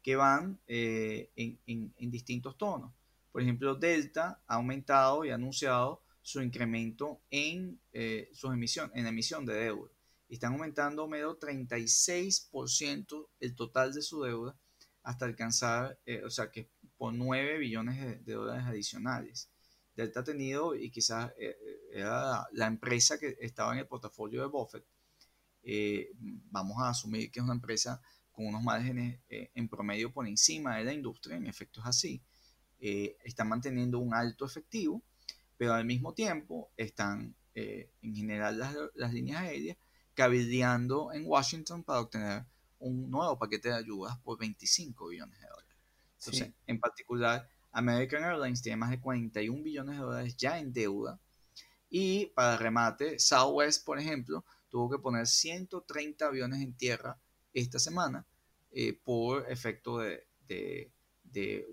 que 0.03 0.17
van 0.17 0.59
en, 0.67 1.59
en 1.67 2.11
distintos 2.11 2.57
tonos. 2.57 2.93
Por 3.35 3.43
ejemplo, 3.43 3.75
Delta 3.75 4.41
ha 4.47 4.55
aumentado 4.55 5.25
y 5.25 5.31
ha 5.31 5.35
anunciado 5.35 6.05
su 6.23 6.41
incremento 6.41 7.21
en 7.33 7.81
eh, 7.93 8.31
sus 8.33 8.55
emisión, 8.55 8.93
en 8.95 9.09
emisión 9.09 9.45
de 9.45 9.55
deuda. 9.55 9.91
están 10.29 10.53
aumentando 10.53 11.09
medio 11.09 11.37
36% 11.37 13.29
el 13.41 13.57
total 13.57 13.93
de 13.93 14.03
su 14.03 14.23
deuda 14.23 14.57
hasta 15.03 15.25
alcanzar, 15.25 15.99
eh, 16.07 16.23
o 16.23 16.31
sea, 16.31 16.53
que 16.53 16.71
por 16.97 17.13
9 17.13 17.59
billones 17.59 18.25
de, 18.25 18.35
dólares 18.35 18.67
adicionales. 18.67 19.51
Delta 19.97 20.21
ha 20.21 20.25
tenido, 20.25 20.77
y 20.77 20.93
quizás 20.93 21.33
eh, 21.37 21.57
era 21.93 22.47
la, 22.53 22.67
empresa 22.69 23.19
que 23.19 23.37
estaba 23.41 23.73
en 23.73 23.81
el 23.81 23.89
portafolio 23.89 24.43
de 24.43 24.47
Buffett, 24.47 24.87
vamos 26.53 26.77
a 26.81 26.91
asumir 26.91 27.33
que 27.33 27.41
es 27.41 27.45
una 27.45 27.55
empresa 27.55 28.01
con 28.31 28.47
unos 28.47 28.63
márgenes 28.63 29.19
en 29.29 29.69
promedio 29.69 30.13
por 30.13 30.29
encima 30.29 30.77
de 30.77 30.85
la 30.85 30.93
industria, 30.93 31.37
en 31.37 31.49
efecto 31.49 31.81
es 31.81 31.87
así, 31.87 32.23
eh, 32.81 33.17
están 33.25 33.49
manteniendo 33.49 33.99
un 33.99 34.15
alto 34.15 34.45
efectivo, 34.45 35.03
pero 35.57 35.75
al 35.75 35.85
mismo 35.85 36.15
tiempo 36.15 36.71
están 36.77 37.35
eh, 37.55 37.91
en 38.03 38.15
general 38.15 38.59
las, 38.95 39.13
líneas 39.13 39.43
aéreas 39.43 39.77
cabildeando 40.15 41.13
en 41.13 41.25
Washington 41.27 41.85
para 41.85 42.01
obtener 42.01 42.45
un 42.79 43.11
nuevo 43.11 43.39
paquete 43.39 43.69
de 43.69 43.77
ayudas 43.77 44.19
por 44.19 44.39
25 44.39 45.09
billones 45.09 45.39
de 45.41 45.47
dólares. 45.47 45.77
Entonces, 46.19 46.53
en 46.67 46.81
particular, 46.81 47.49
American 47.73 48.25
Airlines 48.25 48.63
tiene 48.63 48.77
más 48.77 48.91
de 48.91 49.01
41 49.01 49.63
billones 49.63 49.97
de 49.97 50.03
dólares 50.03 50.37
ya 50.37 50.59
en 50.59 50.73
deuda. 50.73 51.21
Y 51.91 52.27
para 52.35 52.57
remate, 52.57 53.19
Southwest, 53.19 53.85
por 53.85 53.99
ejemplo, 53.99 54.45
tuvo 54.71 54.91
que 54.91 54.99
poner 54.99 55.27
130 55.27 56.27
aviones 56.27 56.61
en 56.61 56.77
tierra 56.77 57.19
esta 57.53 57.79
semana 57.79 58.27
eh, 58.73 58.99
por 59.05 59.51
efecto 59.51 59.99
de, 59.99 60.27
de 60.49 60.91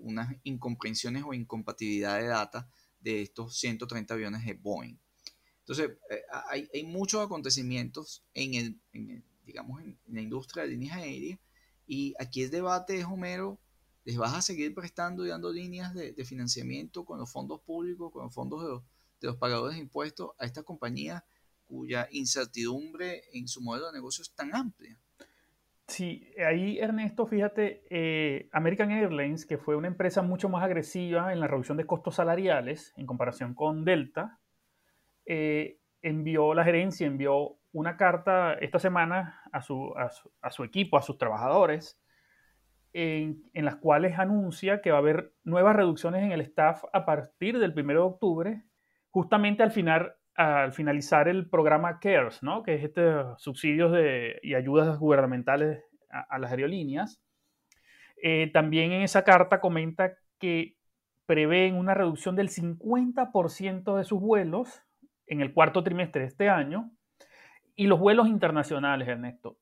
unas 0.00 0.34
incomprensiones 0.42 1.24
o 1.26 1.34
incompatibilidad 1.34 2.18
de 2.18 2.26
data 2.26 2.68
de 3.00 3.22
estos 3.22 3.58
130 3.58 4.14
aviones 4.14 4.44
de 4.44 4.54
Boeing. 4.54 4.98
Entonces, 5.60 5.96
eh, 6.10 6.22
hay, 6.48 6.68
hay, 6.74 6.84
muchos 6.84 7.24
acontecimientos 7.24 8.24
en, 8.34 8.54
el, 8.54 9.24
digamos, 9.44 9.80
en, 9.82 9.98
la 10.06 10.20
industria 10.20 10.64
de 10.64 10.70
líneas 10.70 10.96
aéreas 10.96 11.38
y 11.86 12.14
aquí 12.18 12.42
el 12.42 12.50
debate 12.50 12.98
es, 12.98 13.04
Homero, 13.04 13.60
¿les 14.04 14.16
vas 14.16 14.34
a 14.34 14.42
seguir 14.42 14.74
prestando 14.74 15.24
y 15.24 15.28
dando 15.28 15.52
líneas 15.52 15.94
de, 15.94 16.24
financiamiento 16.24 17.04
con 17.04 17.18
los 17.18 17.30
fondos 17.30 17.60
públicos, 17.60 18.12
con 18.12 18.24
los 18.24 18.34
fondos 18.34 18.62
de 18.62 18.68
los, 18.70 18.82
de 19.20 19.28
los 19.28 19.36
pagadores 19.36 19.76
de 19.76 19.82
impuestos 19.82 20.30
a 20.38 20.46
estas 20.46 20.64
compañías 20.64 21.22
cuya 21.64 22.08
incertidumbre 22.10 23.22
en 23.32 23.48
su 23.48 23.60
modelo 23.60 23.86
de 23.86 23.92
negocio 23.92 24.22
es 24.22 24.32
tan 24.34 24.54
amplia? 24.54 24.98
Sí, 25.92 26.26
ahí 26.38 26.78
Ernesto, 26.78 27.26
fíjate, 27.26 27.84
eh, 27.90 28.48
American 28.52 28.90
Airlines, 28.90 29.44
que 29.44 29.58
fue 29.58 29.76
una 29.76 29.88
empresa 29.88 30.22
mucho 30.22 30.48
más 30.48 30.64
agresiva 30.64 31.34
en 31.34 31.40
la 31.40 31.48
reducción 31.48 31.76
de 31.76 31.84
costos 31.84 32.14
salariales 32.14 32.94
en 32.96 33.04
comparación 33.04 33.54
con 33.54 33.84
Delta, 33.84 34.40
eh, 35.26 35.80
envió 36.00 36.54
la 36.54 36.64
gerencia, 36.64 37.06
envió 37.06 37.58
una 37.72 37.98
carta 37.98 38.54
esta 38.54 38.78
semana 38.78 39.42
a 39.52 39.60
su, 39.60 39.92
a 39.94 40.50
su, 40.50 40.64
equipo, 40.64 40.96
a 40.96 41.02
sus 41.02 41.18
trabajadores, 41.18 42.00
en, 42.94 43.42
en, 43.52 43.66
las 43.66 43.76
cuales 43.76 44.18
anuncia 44.18 44.80
que 44.80 44.92
va 44.92 44.96
a 44.96 45.00
haber 45.00 45.34
nuevas 45.44 45.76
reducciones 45.76 46.22
en 46.22 46.32
el 46.32 46.40
staff 46.40 46.84
a 46.94 47.04
partir 47.04 47.58
del 47.58 47.78
1 47.78 47.92
de 47.92 47.98
octubre, 47.98 48.64
justamente 49.10 49.62
al 49.62 49.72
final, 49.72 50.14
al 50.34 50.72
finalizar 50.72 51.28
el 51.28 51.48
programa 51.48 51.98
CARES, 52.00 52.42
¿no? 52.42 52.62
que 52.62 52.74
es 52.74 52.84
este 52.84 53.02
subsidios 53.36 53.92
de, 53.92 54.40
y 54.42 54.54
ayudas 54.54 54.98
gubernamentales 54.98 55.84
a, 56.10 56.38
las 56.38 56.50
aerolíneas. 56.50 57.20
Eh, 58.22 58.50
también 58.52 58.92
en 58.92 59.02
esa 59.02 59.24
carta 59.24 59.60
comenta 59.60 60.14
que 60.38 60.76
prevén 61.26 61.76
una 61.76 61.94
reducción 61.94 62.36
del 62.36 62.48
50% 62.48 63.96
de 63.96 64.04
sus 64.04 64.20
vuelos 64.20 64.82
en 65.26 65.40
el 65.40 65.52
cuarto 65.52 65.82
trimestre 65.82 66.22
de 66.22 66.28
este 66.28 66.48
año 66.48 66.90
y 67.74 67.86
los 67.86 67.98
vuelos 67.98 68.28
internacionales, 68.28 69.08
Ernesto, 69.08 69.58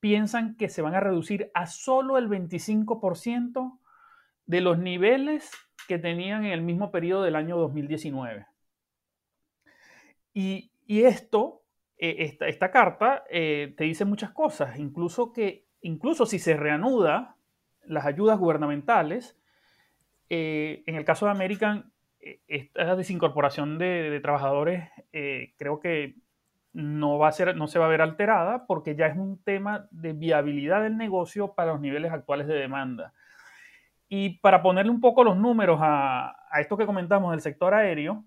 piensan 0.00 0.56
que 0.56 0.68
se 0.68 0.82
van 0.82 0.94
a 0.94 1.00
reducir 1.00 1.50
a 1.54 1.66
solo 1.66 2.16
el 2.16 2.28
25% 2.28 3.78
de 4.46 4.60
los 4.60 4.78
niveles 4.78 5.50
que 5.86 5.98
tenían 5.98 6.44
en 6.44 6.52
el 6.52 6.62
mismo 6.62 6.90
periodo 6.90 7.22
del 7.22 7.36
año 7.36 7.56
2019. 7.58 8.46
Y, 10.32 10.70
esto, 10.88 11.62
eh, 11.98 12.36
esta, 12.40 12.70
carta, 12.70 13.24
eh, 13.30 13.74
te 13.76 13.84
dice 13.84 14.04
muchas 14.04 14.30
cosas, 14.30 14.78
incluso 14.78 15.32
que 15.32 15.66
incluso 15.82 16.26
si 16.26 16.38
se 16.38 16.56
reanuda 16.56 17.36
las 17.84 18.04
ayudas 18.04 18.38
gubernamentales, 18.38 19.38
eh, 20.28 20.82
en 20.86 20.96
el 20.96 21.04
caso 21.04 21.26
de 21.26 21.32
American, 21.32 21.92
esta 22.48 22.96
desincorporación 22.96 23.78
de, 23.78 24.20
trabajadores 24.20 24.90
creo 25.56 25.80
que 25.80 26.16
no, 26.74 27.18
va 27.18 27.28
a 27.28 27.32
ser, 27.32 27.56
no 27.56 27.66
se 27.66 27.78
va 27.78 27.86
a 27.86 27.88
ver 27.88 28.02
alterada 28.02 28.66
porque 28.66 28.94
ya 28.94 29.06
es 29.06 29.16
un 29.16 29.42
tema 29.42 29.88
de 29.90 30.12
viabilidad 30.12 30.82
del 30.82 30.98
negocio 30.98 31.54
para 31.54 31.72
los 31.72 31.80
niveles 31.80 32.12
actuales 32.12 32.46
de 32.46 32.54
demanda. 32.54 33.14
Y 34.06 34.38
para 34.40 34.60
ponerle 34.60 34.90
un 34.90 35.00
poco 35.00 35.24
los 35.24 35.38
números 35.38 35.80
a, 35.82 36.36
a 36.50 36.60
esto 36.60 36.76
que 36.76 36.84
comentamos 36.84 37.30
del 37.30 37.40
sector 37.40 37.72
aéreo, 37.72 38.24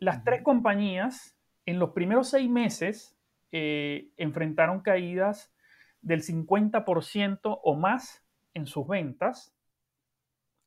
las 0.00 0.24
tres 0.24 0.42
compañías 0.42 1.38
en 1.66 1.78
los 1.78 1.90
primeros 1.90 2.28
seis 2.28 2.48
meses 2.48 3.18
eh, 3.52 4.10
enfrentaron 4.16 4.80
caídas 4.80 5.52
del 6.00 6.22
50% 6.22 7.60
o 7.62 7.74
más 7.76 8.24
en 8.54 8.66
sus 8.66 8.86
ventas. 8.86 9.54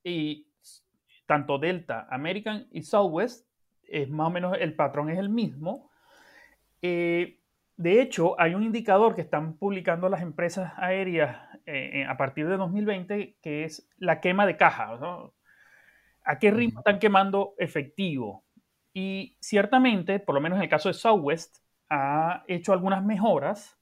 Y 0.04 0.48
tanto 1.26 1.60
Delta, 1.60 2.08
American 2.10 2.68
y 2.72 2.84
Southwest, 2.84 3.48
es 3.84 4.10
más 4.10 4.28
o 4.28 4.30
menos 4.32 4.58
el 4.60 4.76
patrón 4.76 5.10
es 5.10 5.20
el 5.20 5.30
mismo. 5.30 5.90
Eh, 6.82 7.40
de 7.78 8.02
hecho, 8.02 8.40
hay 8.40 8.54
un 8.54 8.64
indicador 8.64 9.16
que 9.16 9.22
están 9.22 9.58
publicando 9.58 10.10
las 10.10 10.22
empresas 10.22 10.74
aéreas 10.78 11.38
eh, 11.66 12.06
a 12.08 12.18
partir 12.18 12.48
de 12.48 12.58
2020 12.58 13.38
que 13.42 13.64
es 13.64 13.90
la 13.98 14.20
quema 14.20 14.46
de 14.46 14.58
caja. 14.58 15.00
¿A 16.24 16.40
qué 16.40 16.52
ritmo 16.52 16.82
están 16.82 17.00
quemando 17.00 17.56
efectivo? 17.58 18.44
Y 18.94 19.38
ciertamente, 19.40 20.20
por 20.20 20.36
lo 20.36 20.42
menos 20.42 20.58
en 20.58 20.64
el 20.64 20.70
caso 20.70 20.90
de 20.90 20.94
Southwest, 20.94 21.58
ha 21.90 22.44
hecho 22.48 22.74
algunas 22.74 23.04
mejoras. 23.04 23.78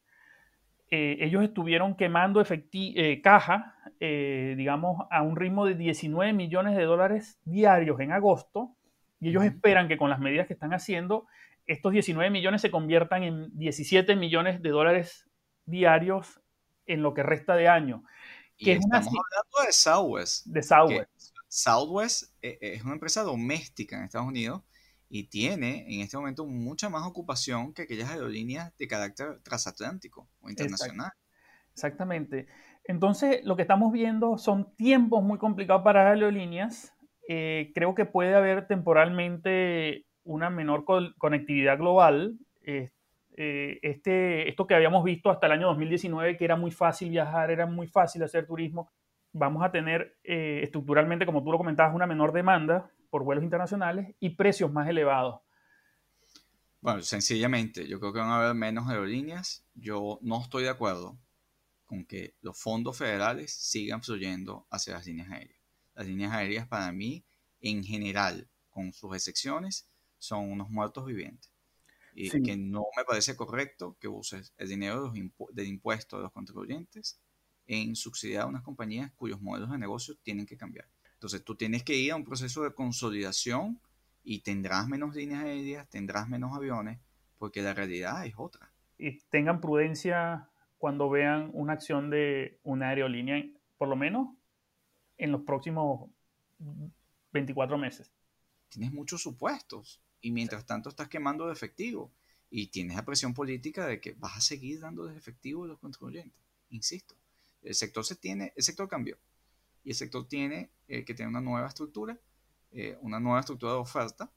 Eh, 0.92 1.18
ellos 1.22 1.44
estuvieron 1.44 1.96
quemando 1.96 2.44
eh, 2.44 3.22
caja, 3.22 3.76
eh, 4.00 4.56
digamos, 4.58 5.08
a 5.12 5.22
un 5.22 5.36
ritmo 5.36 5.66
de 5.66 5.76
19 5.76 6.34
millones 6.34 6.76
de 6.76 6.84
dólares 6.84 7.40
diarios 7.46 8.00
en 8.00 8.12
agosto, 8.12 8.76
y 9.20 9.30
ellos 9.30 9.44
esperan 9.44 9.88
que 9.88 9.98
con 9.98 10.10
las 10.10 10.20
medidas 10.20 10.48
que 10.48 10.54
están 10.54 10.74
haciendo, 10.74 11.28
estos 11.68 11.92
19 11.92 12.32
millones 12.32 12.62
se 12.62 12.72
conviertan 12.72 13.24
en 13.24 13.58
17 13.58 14.16
millones 14.16 14.62
de 14.62 14.70
dólares 14.70 15.30
diarios 15.66 16.42
en 16.88 17.04
lo 17.04 17.14
que 17.14 17.22
resta 17.22 17.56
de 17.56 17.68
año. 17.68 18.04
Que 18.58 18.74
estamos 18.74 19.08
hablando 19.08 19.68
de 19.68 19.72
Southwest. 19.72 20.46
De 20.48 20.64
Southwest. 20.64 21.10
Southwest 21.48 22.34
es 22.42 22.84
una 22.84 22.94
empresa 22.94 23.24
doméstica 23.24 23.98
en 23.98 24.04
Estados 24.04 24.28
Unidos 24.28 24.64
y 25.10 25.24
tiene 25.24 25.86
en 25.88 26.02
este 26.02 26.18
momento 26.18 26.46
mucha 26.46 26.88
más 26.90 27.06
ocupación 27.06 27.74
que 27.74 27.82
aquellas 27.82 28.12
aerolíneas 28.12 28.76
de 28.78 28.88
carácter 28.88 29.40
transatlántico 29.42 30.30
o 30.42 30.50
internacional. 30.50 31.12
Exactamente. 31.74 32.48
Entonces, 32.84 33.44
lo 33.44 33.56
que 33.56 33.64
estamos 33.64 33.92
viendo 33.92 34.38
son 34.38 34.76
tiempos 34.76 35.24
muy 35.24 35.40
complicados 35.40 35.82
para 35.84 36.04
las 36.04 36.14
aerolíneas. 36.14 36.94
Eh, 37.28 37.72
creo 37.74 37.96
que 37.96 38.06
puede 38.06 38.36
haber 38.36 38.68
temporalmente 38.68 40.06
una 40.24 40.52
menor 40.52 40.86
conectividad 41.18 41.78
global. 41.78 42.38
Eh, 42.62 42.92
este, 43.36 44.50
esto 44.50 44.68
que 44.68 44.76
habíamos 44.76 45.04
visto 45.04 45.32
hasta 45.32 45.48
el 45.48 45.54
año 45.54 45.68
2019, 45.68 46.38
que 46.38 46.46
era 46.46 46.56
muy 46.56 46.72
fácil 46.72 47.10
viajar, 47.10 47.50
era 47.50 47.66
muy 47.66 47.88
fácil 47.88 48.22
hacer 48.22 48.46
turismo, 48.46 48.92
vamos 49.32 49.64
a 49.64 49.72
tener 49.72 50.18
eh, 50.24 50.60
estructuralmente, 50.64 51.26
como 51.26 51.44
tú 51.44 51.52
lo 51.52 51.58
comentabas, 51.58 51.96
una 51.96 52.06
menor 52.06 52.34
demanda 52.34 52.92
por 53.10 53.24
vuelos 53.24 53.44
internacionales 53.44 54.16
y 54.20 54.32
precios 54.32 54.72
más 54.72 54.88
elevados. 54.88 55.42
Bueno, 56.82 57.02
sencillamente, 57.02 57.88
yo 57.88 58.00
creo 58.00 58.14
que 58.14 58.20
van 58.20 58.30
a 58.30 58.38
haber 58.42 58.56
menos 58.56 58.88
aerolíneas. 58.88 59.66
Yo 59.76 60.20
no 60.22 60.42
estoy 60.42 60.64
de 60.64 60.70
acuerdo 60.70 61.18
con 61.86 62.06
que 62.06 62.36
los 62.42 62.58
fondos 62.58 62.98
federales 62.98 63.52
sigan 63.54 64.02
fluyendo 64.02 64.66
hacia 64.70 64.94
las 64.94 65.06
líneas 65.06 65.30
aéreas. 65.30 65.60
Las 65.96 66.08
líneas 66.08 66.32
aéreas 66.32 66.68
para 66.68 66.92
mí, 66.92 67.26
en 67.60 67.84
general, 67.84 68.48
con 68.70 68.94
sus 68.94 69.14
excepciones, 69.16 69.90
son 70.18 70.52
unos 70.52 70.70
muertos 70.70 71.06
vivientes. 71.06 71.52
Y 72.14 72.30
que 72.42 72.58
no 72.58 72.86
me 72.96 73.04
parece 73.06 73.36
correcto 73.36 73.98
que 74.00 74.08
uses 74.08 74.54
el 74.58 74.68
dinero 74.68 75.12
del 75.52 75.68
impuesto 75.68 76.18
de 76.18 76.24
los 76.24 76.32
contribuyentes 76.32 77.20
en 77.66 77.96
subsidiar 77.96 78.44
a 78.44 78.48
unas 78.48 78.64
compañías 78.64 79.12
cuyos 79.16 79.42
modelos 79.42 79.72
de 79.72 79.78
negocio 79.78 80.16
tienen 80.24 80.46
que 80.46 80.58
cambiar. 80.58 80.88
Entonces 81.20 81.44
tú 81.44 81.56
tienes 81.56 81.84
que 81.84 81.98
ir 81.98 82.14
a 82.14 82.16
un 82.16 82.24
proceso 82.24 82.64
de 82.64 82.74
consolidación 82.74 83.78
y 84.24 84.40
tendrás 84.40 84.88
menos 84.88 85.14
líneas 85.14 85.44
aéreas, 85.44 85.90
tendrás 85.90 86.30
menos 86.30 86.56
aviones, 86.56 86.98
porque 87.38 87.62
la 87.62 87.74
realidad 87.74 88.26
es 88.26 88.36
otra. 88.38 88.72
Y 88.98 89.20
tengan 89.30 89.60
prudencia 89.60 90.48
cuando 90.78 91.10
vean 91.10 91.50
una 91.52 91.74
acción 91.74 92.10
de 92.10 92.58
una 92.64 92.88
aerolínea, 92.88 93.44
por 93.78 93.90
lo 93.90 93.98
menos 93.98 94.30
en 95.18 95.34
los 95.34 95.42
próximos 95.42 96.10
24 97.34 97.78
meses. 97.78 98.10
Tienes 98.70 98.94
muchos 98.94 99.22
supuestos 99.22 100.00
y 100.22 100.32
mientras 100.32 100.66
tanto 100.66 100.88
estás 100.88 101.10
quemando 101.10 101.48
de 101.48 101.52
efectivo 101.54 102.14
y 102.50 102.68
tienes 102.68 102.96
la 102.96 103.04
presión 103.04 103.34
política 103.34 103.86
de 103.86 104.00
que 104.00 104.14
vas 104.14 104.38
a 104.38 104.42
seguir 104.42 104.80
dando 104.80 105.06
de 105.06 105.18
efectivo 105.18 105.66
a 105.66 105.68
los 105.68 105.80
contribuyentes. 105.80 106.40
Insisto, 106.70 107.14
el 107.62 107.76
sector 107.76 108.06
se 108.06 108.16
tiene, 108.16 108.54
el 108.56 108.64
sector 108.64 108.88
cambió 108.88 109.18
y 109.90 109.94
el 109.94 109.96
sector 109.96 110.28
tiene 110.28 110.70
eh, 110.88 111.04
que 111.04 111.16
tener 111.16 111.30
una 111.30 111.42
nueva 111.42 111.68
estructura, 111.68 112.16
eh, 112.70 112.96
una 113.02 113.20
nueva 113.20 113.40
estructura 113.40 113.72
de 113.72 113.80
oferta 113.80 114.32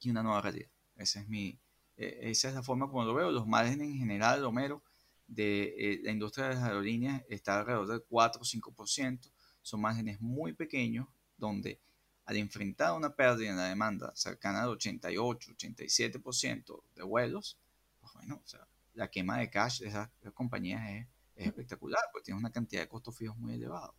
y 0.00 0.10
una 0.10 0.24
nueva 0.24 0.40
realidad. 0.40 0.68
Esa 0.96 1.20
es 1.20 1.28
mi, 1.28 1.60
eh, 1.96 2.18
esa 2.22 2.48
es 2.48 2.54
la 2.56 2.64
forma 2.64 2.88
como 2.88 3.04
lo 3.04 3.14
veo. 3.14 3.30
Los 3.30 3.46
márgenes 3.46 3.86
en 3.86 3.96
general, 3.96 4.44
Homero, 4.44 4.82
de 5.28 6.00
la 6.02 6.10
industria 6.10 6.48
de 6.48 6.54
las 6.56 6.64
aerolíneas 6.64 7.22
está 7.28 7.60
alrededor 7.60 7.86
del 7.86 8.02
4 8.08 8.42
o 8.42 8.44
5%. 8.44 9.30
Son 9.62 9.80
márgenes 9.80 10.20
muy 10.20 10.52
pequeños 10.52 11.06
donde 11.36 11.80
al 12.24 12.36
enfrentar 12.36 12.92
una 12.94 13.14
pérdida 13.14 13.50
en 13.50 13.56
la 13.58 13.68
demanda 13.68 14.10
cercana 14.16 14.64
al 14.64 14.70
88, 14.70 15.52
87% 15.52 16.82
de 16.92 17.02
vuelos, 17.04 17.56
pues 18.00 18.12
bueno, 18.14 18.42
o 18.44 18.48
sea, 18.48 18.66
la 18.94 19.08
quema 19.12 19.38
de 19.38 19.48
cash 19.48 19.78
de 19.78 19.86
esas 19.90 20.10
compañías 20.34 20.90
es 20.90 21.06
es 21.36 21.46
espectacular, 21.46 22.00
porque 22.12 22.24
tiene 22.24 22.40
una 22.40 22.50
cantidad 22.50 22.80
de 22.80 22.88
costos 22.88 23.16
fijos 23.16 23.36
muy 23.36 23.54
elevados. 23.54 23.94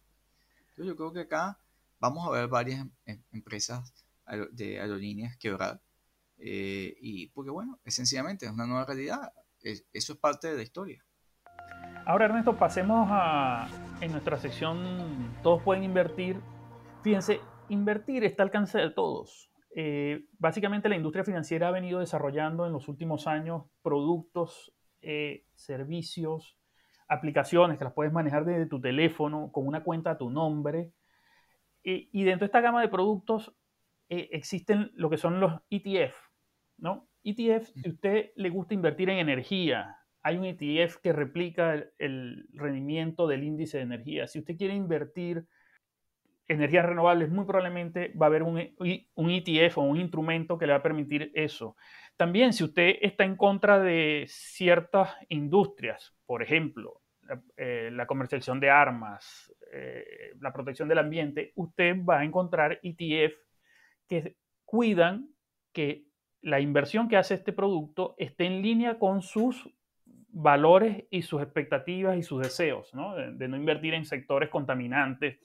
Yo 0.78 0.96
creo 0.96 1.12
que 1.12 1.22
acá 1.22 1.60
vamos 2.00 2.28
a 2.28 2.32
ver 2.32 2.48
varias 2.48 2.82
em, 2.82 2.92
em, 3.06 3.24
empresas 3.32 3.94
de 4.52 4.80
aerolíneas 4.80 5.38
quebrar, 5.38 5.82
eh, 6.38 6.96
y 7.00 7.28
porque 7.30 7.50
bueno, 7.50 7.80
es 7.86 7.96
sencillamente 7.96 8.46
es 8.46 8.52
una 8.52 8.68
nueva 8.68 8.86
realidad, 8.86 9.32
eso 9.62 10.14
es 10.14 10.20
parte 10.20 10.50
de 10.50 10.58
la 10.58 10.64
historia. 10.64 11.04
Ahora 12.06 12.26
Ernesto, 12.26 12.58
pasemos 12.58 13.08
a 13.12 13.68
en 14.02 14.12
nuestra 14.12 14.38
sección 14.38 15.36
Todos 15.44 15.62
pueden 15.64 15.84
invertir. 15.84 16.40
Fíjense, 17.04 17.42
invertir 17.70 18.24
está 18.24 18.44
al 18.44 18.48
alcance 18.48 18.78
de 18.78 18.92
todos. 18.92 19.50
Eh, 19.76 20.26
básicamente 20.40 20.90
la 20.90 20.96
industria 20.96 21.24
financiera 21.24 21.68
ha 21.68 21.72
venido 21.72 22.00
desarrollando 22.00 22.66
en 22.66 22.74
los 22.74 22.88
últimos 22.88 23.28
años 23.28 23.66
productos, 23.82 24.74
eh, 25.02 25.46
servicios, 25.56 26.57
aplicaciones 27.08 27.78
que 27.78 27.84
las 27.84 27.94
puedes 27.94 28.14
manejar 28.14 28.46
desde 28.46 28.66
tu 28.66 28.82
teléfono 28.82 29.52
con 29.52 29.68
una 29.68 29.84
cuenta 29.84 30.12
a 30.12 30.18
tu 30.18 30.30
nombre. 30.30 30.92
Y, 31.84 32.24
dentro 32.24 32.40
de 32.42 32.48
esta 32.48 32.60
gama 32.60 32.82
de 32.82 32.90
productos 32.90 33.56
eh, 34.10 34.28
existen 34.34 34.92
lo 34.96 35.10
que 35.10 35.18
son 35.18 35.40
los 35.40 35.54
ETF, 35.70 36.18
¿no? 36.78 37.08
ETF, 37.24 37.70
si 37.70 37.88
a 37.88 37.92
usted 37.92 38.32
le 38.36 38.50
gusta 38.50 38.74
invertir 38.74 39.10
en 39.10 39.20
energía, 39.20 39.98
hay 40.22 40.38
un 40.38 40.44
ETF 40.44 40.98
que 40.98 41.14
replica 41.14 41.82
el, 41.98 42.46
rendimiento 42.52 43.26
del 43.26 43.46
índice 43.46 43.78
de 43.78 43.84
energía. 43.84 44.28
Si 44.28 44.40
usted 44.40 44.58
quiere 44.58 44.76
invertir 44.76 45.46
energías 46.50 46.86
renovables, 46.86 47.30
muy 47.30 47.46
probablemente 47.46 48.12
va 48.22 48.26
a 48.26 48.28
haber 48.30 48.44
un, 48.44 48.58
un, 49.16 49.30
ETF 49.30 49.78
o 49.78 49.84
un 49.84 49.98
instrumento 49.98 50.58
que 50.58 50.66
le 50.66 50.74
va 50.74 50.80
a 50.80 50.84
permitir 50.84 51.32
eso. 51.34 51.78
También 52.18 52.52
si 52.52 52.66
usted 52.66 52.96
está 53.02 53.24
en 53.24 53.38
contra 53.38 53.80
de 53.80 54.26
ciertas 54.28 55.16
industrias, 55.30 56.17
por 56.28 56.44
ejemplo, 56.44 57.02
la, 57.24 57.42
eh, 57.58 58.06
comercialización 58.06 58.60
de 58.60 58.70
armas, 58.70 59.52
eh, 59.74 60.34
la 60.40 60.54
protección 60.54 60.88
del 60.88 61.00
ambiente, 61.00 61.54
usted 61.56 61.96
va 62.06 62.20
a 62.20 62.24
encontrar 62.24 62.80
ETF 62.84 63.36
que 64.08 64.36
cuidan 64.64 65.30
que 65.74 66.06
la 66.42 66.60
inversión 66.60 67.08
que 67.08 67.18
hace 67.18 67.34
este 67.34 67.54
producto 67.54 68.14
esté 68.18 68.46
en 68.46 68.62
línea 68.62 69.00
con 69.00 69.22
sus 69.22 69.70
valores 70.06 71.06
y 71.10 71.24
sus 71.24 71.42
expectativas 71.42 72.18
y 72.18 72.24
sus 72.24 72.42
deseos, 72.42 72.94
¿no? 72.94 73.16
De, 73.16 73.48
no 73.48 73.58
invertir 73.58 73.94
en 73.94 74.06
sectores 74.06 74.50
contaminantes 74.50 75.40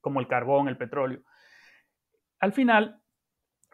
como 0.00 0.20
el 0.20 0.28
carbón, 0.28 0.68
el 0.68 0.76
petróleo. 0.76 1.20
Al 2.40 2.52
final, 2.52 3.02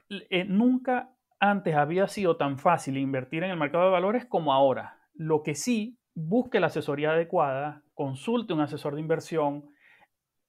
eh, 0.08 0.44
nunca 0.44 1.14
antes 1.38 1.74
había 1.74 2.08
sido 2.08 2.36
tan 2.36 2.58
fácil 2.58 2.96
invertir 2.96 3.44
en 3.44 3.50
el 3.50 3.56
mercado 3.56 3.84
de 3.84 3.90
valores 3.90 4.24
como 4.24 4.52
ahora. 4.52 4.98
Lo 5.14 5.42
que 5.42 5.54
sí, 5.54 5.98
busque 6.14 6.60
la 6.60 6.68
asesoría 6.68 7.12
adecuada, 7.12 7.82
consulte 7.94 8.52
un 8.52 8.60
asesor 8.60 8.94
de 8.94 9.00
inversión, 9.00 9.64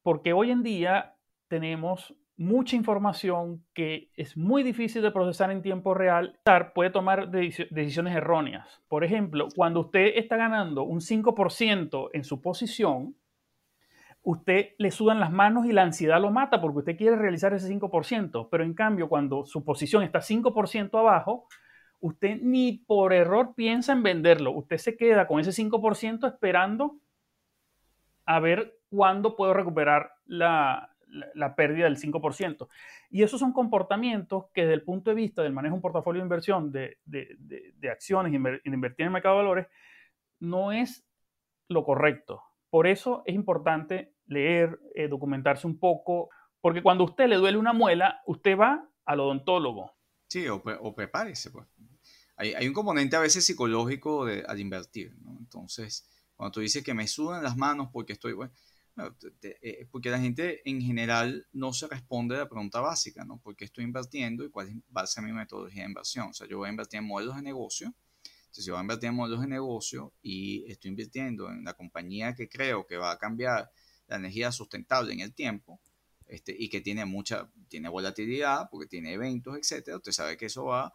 porque 0.04 0.34
hoy 0.34 0.52
en 0.52 0.64
día 0.64 1.16
tenemos 1.48 2.16
mucha 2.38 2.76
información 2.76 3.64
que 3.74 4.12
es 4.18 4.36
muy 4.36 4.62
difícil 4.62 5.02
de 5.02 5.12
procesar 5.12 5.52
en 5.52 5.62
tiempo 5.62 5.94
real, 5.94 6.40
puede 6.74 6.90
tomar 6.90 7.30
decisiones 7.30 8.16
erróneas. 8.16 8.82
Por 8.88 9.04
ejemplo, 9.04 9.48
cuando 9.56 9.82
usted 9.82 10.14
está 10.16 10.36
ganando 10.36 10.84
un 10.84 11.00
5% 11.00 12.10
en 12.14 12.24
su 12.24 12.42
posición, 12.42 13.16
usted 14.22 14.70
le 14.80 14.92
sudan 14.92 15.20
las 15.20 15.32
manos 15.32 15.66
y 15.66 15.72
la 15.72 15.84
ansiedad 15.84 16.20
lo 16.20 16.32
mata 16.32 16.60
porque 16.60 16.80
usted 16.80 16.98
quiere 16.98 17.16
realizar 17.16 17.54
ese 17.54 17.74
5%, 17.74 18.50
pero 18.52 18.64
en 18.64 18.74
cambio 18.74 19.08
cuando 19.08 19.46
su 19.46 19.64
posición 19.64 20.04
está 20.04 20.20
5% 20.20 21.00
abajo, 21.00 21.48
usted 22.06 22.40
ni 22.40 22.84
por 22.86 23.14
error 23.14 23.56
piensa 23.56 23.94
en 23.94 24.04
venderlo, 24.04 24.52
usted 24.52 24.78
se 24.78 24.96
queda 24.96 25.26
con 25.26 25.40
ese 25.40 25.50
5% 25.52 26.28
esperando 26.28 27.00
a 28.26 28.40
ver 28.40 28.78
cuándo 28.90 29.36
puedo 29.36 29.56
recuperar 29.56 30.12
la, 30.28 30.92
pérdida 31.58 31.86
del 31.86 31.98
5%. 31.98 32.68
Y 33.10 33.24
esos 33.24 33.40
son 33.40 33.54
comportamientos 33.54 34.46
que 34.54 34.62
desde 34.62 34.76
el 34.76 34.84
punto 34.84 35.10
de 35.10 35.16
vista 35.16 35.42
del 35.42 35.54
manejo 35.54 35.74
de 35.74 35.78
un 35.78 35.82
portafolio 35.82 36.22
de 36.22 36.26
inversión 36.26 36.72
de, 36.72 36.98
acciones 37.92 38.32
y 38.32 38.36
invertir 38.36 39.02
en 39.02 39.08
el 39.08 39.12
mercado 39.12 39.38
de 39.38 39.44
valores, 39.44 39.68
no 40.40 40.72
es 40.72 41.08
lo 41.70 41.84
correcto. 41.84 42.44
Por 42.70 42.86
eso 42.86 43.24
es 43.26 43.34
importante 43.34 44.14
leer, 44.28 44.80
eh, 44.94 45.08
documentarse 45.08 45.66
un 45.66 45.80
poco, 45.80 46.30
porque 46.62 46.84
cuando 46.84 47.04
a 47.04 47.08
usted 47.08 47.28
le 47.28 47.38
duele 47.38 47.58
una 47.58 47.74
muela, 47.74 48.22
usted 48.28 48.56
va 48.56 48.88
al 49.06 49.20
odontólogo. 49.22 49.96
Sí, 50.28 50.48
o, 50.48 50.62
prepárese. 50.94 51.50
Pues. 51.50 51.66
Hay, 52.38 52.68
un 52.68 52.74
componente 52.74 53.16
a 53.16 53.22
veces 53.22 53.46
psicológico 53.46 54.26
de, 54.26 54.44
al 54.46 54.60
invertir, 54.60 55.16
¿no? 55.22 55.38
Entonces, 55.40 56.06
cuando 56.36 56.52
tú 56.52 56.60
dices 56.60 56.84
que 56.84 56.94
me 56.94 57.08
sudan 57.08 57.44
las 57.44 57.56
manos 57.56 57.90
porque 57.94 58.14
estoy, 58.14 58.34
bueno, 58.34 58.54
eh, 59.42 59.88
porque 59.92 60.10
la 60.10 60.20
gente 60.20 60.62
en 60.70 60.82
general 60.82 61.48
no 61.54 61.74
se 61.74 61.88
responde 61.88 62.36
a 62.36 62.40
la 62.40 62.50
pregunta 62.50 62.80
básica, 62.82 63.26
¿no? 63.26 63.40
¿Por 63.40 63.56
qué 63.56 63.66
estoy 63.66 63.84
invirtiendo 63.84 64.44
y 64.44 64.50
cuál 64.50 64.84
va 64.96 65.02
a 65.02 65.08
ser 65.08 65.24
mi 65.24 65.32
metodología 65.32 65.84
de 65.84 65.90
inversión? 65.90 66.30
O 66.30 66.34
sea, 66.34 66.48
yo 66.48 66.58
voy 66.58 66.68
a 66.68 66.72
invertir 66.72 67.00
en 67.00 67.06
modelos 67.06 67.36
de 67.36 67.42
negocio 67.42 67.94
Entonces, 68.28 68.66
si 68.66 68.72
voy 68.72 68.80
a 68.80 68.82
invertir 68.82 69.10
en 69.10 69.16
modelos 69.16 69.42
de 69.42 69.48
negocio 69.48 70.14
y 70.22 70.70
estoy 70.70 70.90
invirtiendo 70.90 71.50
en 71.50 71.64
la 71.64 71.74
compañía 71.74 72.36
que 72.36 72.50
creo 72.50 72.86
que 72.86 72.98
va 72.98 73.12
a 73.12 73.18
cambiar 73.18 73.70
la 74.08 74.18
energía 74.18 74.52
sustentable 74.52 75.14
en 75.14 75.22
el 75.22 75.34
tiempo, 75.34 75.80
este, 76.28 76.56
y 76.58 76.70
que 76.70 76.82
tiene 76.82 77.06
mucha, 77.06 77.50
tiene 77.68 77.90
volatilidad 77.90 78.70
porque 78.72 78.88
tiene 78.88 79.14
eventos, 79.14 79.58
etcétera, 79.58 79.98
usted 79.98 80.12
sabe 80.12 80.38
que 80.38 80.48
eso 80.48 80.66
va, 80.66 80.92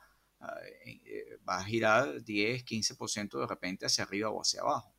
va 1.48 1.58
a 1.58 1.64
girar 1.64 2.22
10, 2.22 2.64
15% 2.64 3.40
de 3.40 3.46
repente 3.46 3.86
hacia 3.86 4.04
arriba 4.04 4.30
o 4.30 4.40
hacia 4.40 4.60
abajo. 4.60 4.94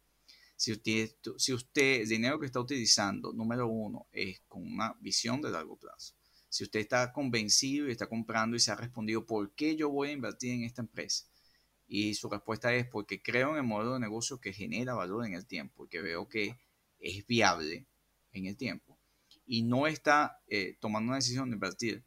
Si 0.56 0.72
usted, 0.72 1.10
si 1.38 1.54
usted, 1.54 2.02
el 2.02 2.08
dinero 2.08 2.40
que 2.40 2.46
está 2.46 2.60
utilizando, 2.60 3.34
número 3.34 3.68
uno, 3.68 4.08
es 4.12 4.42
con 4.48 4.62
una 4.62 4.94
visión 5.00 5.42
de 5.42 5.50
largo 5.50 5.76
plazo. 5.78 6.14
Si 6.50 6.64
usted 6.64 6.82
está 6.82 7.12
convencido 7.14 7.88
y 7.88 7.92
está 7.92 8.08
comprando 8.08 8.56
y 8.56 8.60
se 8.60 8.72
ha 8.72 8.76
respondido, 8.76 9.26
¿por 9.26 9.56
qué 9.56 9.76
yo 9.76 9.90
voy 9.90 10.10
a 10.10 10.12
invertir 10.12 10.52
en 10.52 10.64
esta 10.64 10.82
empresa? 10.82 11.26
Y 11.88 12.14
su 12.14 12.30
respuesta 12.30 12.74
es 12.76 12.88
porque 12.88 13.22
creo 13.22 13.52
en 13.52 13.58
el 13.58 13.64
modelo 13.64 13.94
de 13.94 14.00
negocio 14.00 14.40
que 14.40 14.54
genera 14.54 14.94
valor 14.94 15.26
en 15.26 15.34
el 15.34 15.46
tiempo 15.46 15.88
que 15.88 16.02
veo 16.02 16.28
que 16.28 16.60
es 17.00 17.26
viable 17.26 17.88
en 18.32 18.46
el 18.46 18.56
tiempo 18.56 18.98
y 19.46 19.64
no 19.64 19.88
está 19.88 20.42
eh, 20.48 20.78
tomando 20.80 21.10
una 21.10 21.18
decisión 21.18 21.50
de 21.50 21.56
invertir 21.56 22.06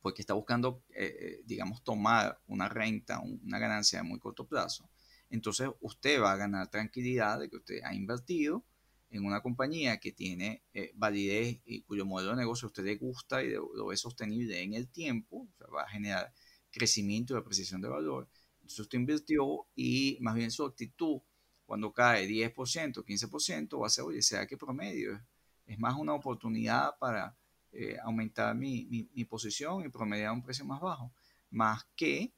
porque 0.00 0.22
está 0.22 0.34
buscando, 0.34 0.82
eh, 0.90 1.16
eh, 1.20 1.42
digamos, 1.44 1.82
tomar 1.82 2.40
una 2.46 2.68
renta, 2.68 3.20
una 3.20 3.58
ganancia 3.58 4.00
de 4.00 4.04
muy 4.04 4.18
corto 4.18 4.46
plazo, 4.46 4.88
entonces 5.30 5.68
usted 5.80 6.20
va 6.20 6.32
a 6.32 6.36
ganar 6.36 6.70
tranquilidad 6.70 7.40
de 7.40 7.50
que 7.50 7.56
usted 7.56 7.80
ha 7.84 7.94
invertido 7.94 8.64
en 9.10 9.24
una 9.24 9.40
compañía 9.40 9.98
que 9.98 10.12
tiene 10.12 10.62
validez 10.94 11.60
y 11.64 11.82
cuyo 11.82 12.04
modelo 12.04 12.32
de 12.32 12.36
negocio 12.36 12.66
a 12.66 12.68
usted 12.68 12.84
le 12.84 12.96
gusta 12.96 13.42
y 13.42 13.50
lo 13.50 13.86
ve 13.86 13.96
sostenible 13.96 14.62
en 14.62 14.74
el 14.74 14.88
tiempo, 14.88 15.48
va 15.74 15.82
a 15.82 15.88
generar 15.88 16.32
crecimiento 16.70 17.34
y 17.34 17.38
apreciación 17.38 17.80
de 17.80 17.88
valor. 17.88 18.28
Entonces 18.56 18.80
usted 18.80 18.98
invirtió 18.98 19.66
y 19.74 20.18
más 20.20 20.34
bien 20.34 20.50
su 20.50 20.64
actitud 20.64 21.20
cuando 21.64 21.92
cae 21.92 22.26
10%, 22.26 23.04
15%, 23.04 23.80
va 23.80 23.86
a 23.86 23.90
ser, 23.90 24.04
oye, 24.04 24.22
sea 24.22 24.46
que 24.46 24.56
promedio 24.56 25.20
es 25.66 25.78
más 25.78 25.94
una 25.96 26.14
oportunidad 26.14 26.96
para 26.98 27.36
eh, 27.70 27.98
aumentar 28.02 28.54
mi, 28.54 29.06
posición 29.28 29.84
y 29.84 29.90
promediar 29.90 30.32
un 30.32 30.42
precio 30.42 30.64
más 30.64 30.80
bajo, 30.80 31.12
más 31.50 31.84
que 31.94 32.32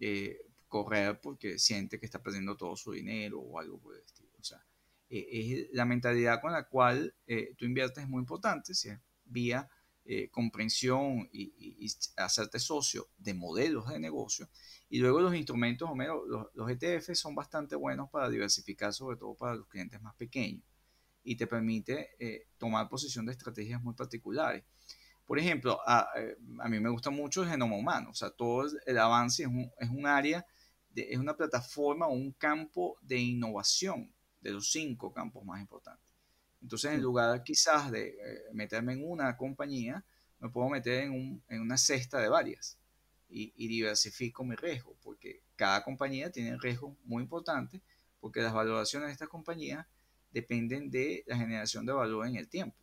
eh, 0.00 0.40
correr 0.66 1.20
porque 1.20 1.58
siente 1.58 1.98
que 2.00 2.06
está 2.06 2.20
perdiendo 2.20 2.56
todo 2.56 2.74
su 2.76 2.92
dinero 2.92 3.40
o 3.40 3.58
algo 3.58 3.78
por 3.78 3.94
el 3.94 4.02
estilo. 4.02 4.30
O 4.38 4.42
sea, 4.42 4.64
eh, 5.10 5.26
es 5.30 5.68
la 5.72 5.84
mentalidad 5.84 6.40
con 6.40 6.52
la 6.52 6.64
cual 6.64 7.14
tú 7.56 7.64
inviertes 7.64 8.04
es 8.04 8.08
muy 8.08 8.20
importante, 8.20 8.74
si 8.74 8.88
es 8.88 8.98
vía 9.24 9.68
comprensión 10.30 11.28
y, 11.32 11.86
hacerte 12.16 12.58
socio 12.58 13.08
de 13.18 13.34
modelos 13.34 13.88
de 13.88 14.00
negocio. 14.00 14.48
Y 14.88 14.98
luego 14.98 15.20
los 15.20 15.34
instrumentos, 15.34 15.88
Homero, 15.88 16.24
los, 16.26 16.46
los 16.54 16.70
ETF 16.70 17.14
son 17.14 17.34
bastante 17.34 17.76
buenos 17.76 18.08
para 18.10 18.28
diversificar, 18.28 18.92
sobre 18.92 19.18
todo 19.18 19.34
para 19.34 19.54
los 19.54 19.68
clientes 19.68 20.00
más 20.00 20.14
pequeños 20.16 20.64
y 21.28 21.36
te 21.36 21.46
permite 21.46 22.12
eh, 22.18 22.46
tomar 22.56 22.88
posición 22.88 23.26
de 23.26 23.32
estrategias 23.32 23.82
muy 23.82 23.92
particulares. 23.92 24.64
Por 25.26 25.38
ejemplo, 25.38 25.78
a, 25.86 26.08
eh, 26.16 26.38
a, 26.60 26.68
mí 26.70 26.80
me 26.80 26.88
gusta 26.88 27.10
mucho 27.10 27.42
el 27.42 27.50
genoma 27.50 27.76
humano, 27.76 28.08
o 28.10 28.14
sea, 28.14 28.30
todo 28.30 28.66
el 28.86 28.98
avance 28.98 29.42
es 29.42 29.48
un, 29.48 29.70
es 29.78 29.90
un 29.90 30.06
área, 30.06 30.46
de, 30.88 31.02
es 31.10 31.18
una 31.18 31.36
plataforma 31.36 32.06
o 32.06 32.12
un 32.12 32.32
campo 32.32 32.96
de 33.02 33.18
innovación 33.18 34.10
de 34.40 34.52
los 34.52 34.70
cinco 34.70 35.12
campos 35.12 35.44
más 35.44 35.60
importantes. 35.60 36.08
Entonces, 36.62 36.94
en 36.94 37.02
lugar 37.02 37.42
quizás 37.42 37.90
de 37.90 38.08
eh, 38.08 38.42
meterme 38.54 38.94
en 38.94 39.06
una 39.06 39.36
compañía, 39.36 40.02
me 40.38 40.48
puedo 40.48 40.70
meter 40.70 41.04
en, 41.04 41.12
un, 41.12 41.42
en 41.48 41.60
una 41.60 41.76
cesta 41.76 42.18
de 42.20 42.30
varias 42.30 42.78
y, 43.28 43.52
y, 43.54 43.68
diversifico 43.68 44.44
mi 44.44 44.54
riesgo, 44.54 44.96
porque 45.02 45.42
cada 45.56 45.84
compañía 45.84 46.32
tiene 46.32 46.56
riesgos 46.56 46.96
muy 47.04 47.22
importantes, 47.22 47.82
porque 48.18 48.40
las 48.40 48.54
valoraciones 48.54 49.08
de 49.08 49.12
estas 49.12 49.28
compañías 49.28 49.86
dependen 50.30 50.90
de 50.90 51.24
la 51.26 51.36
generación 51.36 51.86
de 51.86 51.92
valor 51.92 52.26
en 52.26 52.36
el 52.36 52.48
tiempo. 52.48 52.76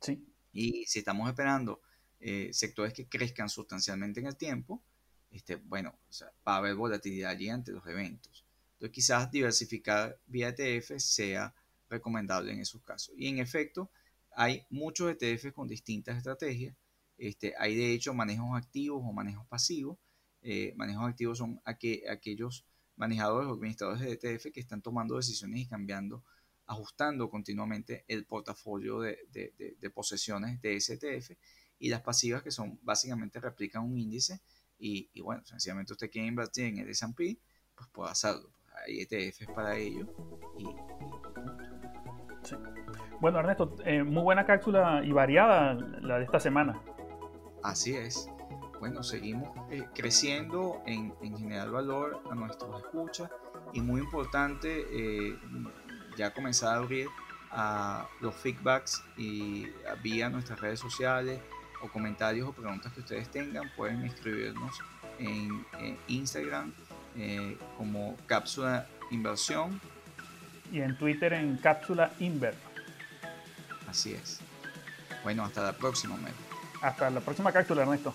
Sí. 0.00 0.24
Y 0.52 0.84
si 0.86 0.98
estamos 0.98 1.28
esperando 1.28 1.80
eh, 2.20 2.50
sectores 2.52 2.92
que 2.92 3.08
crezcan 3.08 3.48
sustancialmente 3.48 4.20
en 4.20 4.26
el 4.26 4.36
tiempo, 4.36 4.82
este, 5.30 5.56
bueno, 5.56 5.98
va 6.46 6.54
a 6.54 6.56
haber 6.58 6.74
volatilidad 6.74 7.30
allí 7.30 7.48
ante 7.48 7.72
los 7.72 7.86
eventos. 7.86 8.44
Entonces 8.74 8.94
quizás 8.94 9.30
diversificar 9.30 10.18
vía 10.26 10.48
ETF 10.56 10.98
sea 10.98 11.54
recomendable 11.88 12.52
en 12.52 12.60
esos 12.60 12.82
casos. 12.82 13.14
Y 13.16 13.28
en 13.28 13.38
efecto, 13.38 13.90
hay 14.34 14.66
muchos 14.70 15.10
ETFs 15.10 15.52
con 15.52 15.68
distintas 15.68 16.16
estrategias. 16.16 16.76
Este, 17.18 17.54
hay 17.58 17.76
de 17.76 17.92
hecho 17.92 18.14
manejos 18.14 18.56
activos 18.56 19.02
o 19.04 19.12
manejos 19.12 19.46
pasivos. 19.46 19.98
Eh, 20.42 20.74
manejos 20.76 21.08
activos 21.08 21.38
son 21.38 21.60
aquellos 21.64 22.66
manejadores 22.96 23.48
o 23.48 23.54
administradores 23.54 24.00
de 24.00 24.12
ETF 24.12 24.52
que 24.52 24.60
están 24.60 24.82
tomando 24.82 25.16
decisiones 25.16 25.60
y 25.60 25.66
cambiando 25.66 26.24
ajustando 26.72 27.30
continuamente 27.30 28.04
el 28.08 28.24
portafolio 28.24 29.00
de, 29.00 29.18
de, 29.30 29.90
posesiones 29.90 30.60
de 30.60 30.80
STF 30.80 31.32
y 31.78 31.88
las 31.88 32.00
pasivas 32.00 32.42
que 32.42 32.50
son 32.50 32.78
básicamente 32.82 33.40
replican 33.40 33.84
un 33.84 33.98
índice 33.98 34.40
y, 34.78 35.10
y 35.12 35.20
bueno, 35.20 35.44
sencillamente 35.44 35.92
usted 35.92 36.10
quiere 36.10 36.28
invertir 36.28 36.64
en 36.64 36.78
el 36.78 36.88
S&P, 36.88 37.38
pues 37.74 37.88
puede 37.90 38.10
hacerlo. 38.10 38.50
Hay 38.84 39.00
ETFs 39.00 39.46
para 39.54 39.76
ello 39.76 40.06
y, 40.58 40.64
Bueno, 43.20 43.38
Ernesto, 43.38 43.76
eh, 43.84 44.02
muy 44.02 44.22
buena 44.22 44.44
cápsula 44.44 45.02
y 45.04 45.12
variada 45.12 45.74
la 45.74 46.18
de 46.18 46.24
esta 46.24 46.40
semana. 46.40 46.82
Así 47.62 47.94
es. 47.94 48.28
Bueno, 48.80 49.04
seguimos 49.04 49.48
eh, 49.70 49.86
creciendo 49.94 50.82
en, 50.86 51.14
en, 51.22 51.36
generar 51.36 51.70
valor 51.70 52.20
a 52.28 52.34
nuestros 52.34 52.82
escuchas 52.82 53.30
y 53.72 53.80
muy 53.80 54.00
importante, 54.00 54.86
eh, 54.90 55.38
ya 56.16 56.32
comenzar 56.32 56.74
a 56.74 56.78
abrir 56.78 57.08
a 57.50 58.06
los 58.20 58.34
feedbacks 58.34 59.02
y 59.16 59.66
vía 60.02 60.30
nuestras 60.30 60.60
redes 60.60 60.80
sociales 60.80 61.40
o 61.82 61.88
comentarios 61.88 62.48
o 62.48 62.52
preguntas 62.52 62.92
que 62.92 63.00
ustedes 63.00 63.28
tengan, 63.30 63.70
pueden 63.76 64.02
escribirnos 64.04 64.78
en, 65.18 65.64
Instagram 66.08 66.72
eh, 67.16 67.58
como 67.76 68.16
Cápsula 68.26 68.86
Inversión. 69.10 69.80
Y 70.72 70.80
en 70.80 70.96
Twitter 70.96 71.32
en 71.34 71.56
Cápsula 71.58 72.12
Inver. 72.18 72.54
Así 73.88 74.14
es. 74.14 74.40
Bueno, 75.22 75.44
hasta 75.44 75.62
la 75.62 75.72
próxima, 75.72 76.16
Hasta 76.80 77.10
la 77.10 77.20
próxima 77.20 77.52
cápsula, 77.52 77.82
Ernesto. 77.82 78.14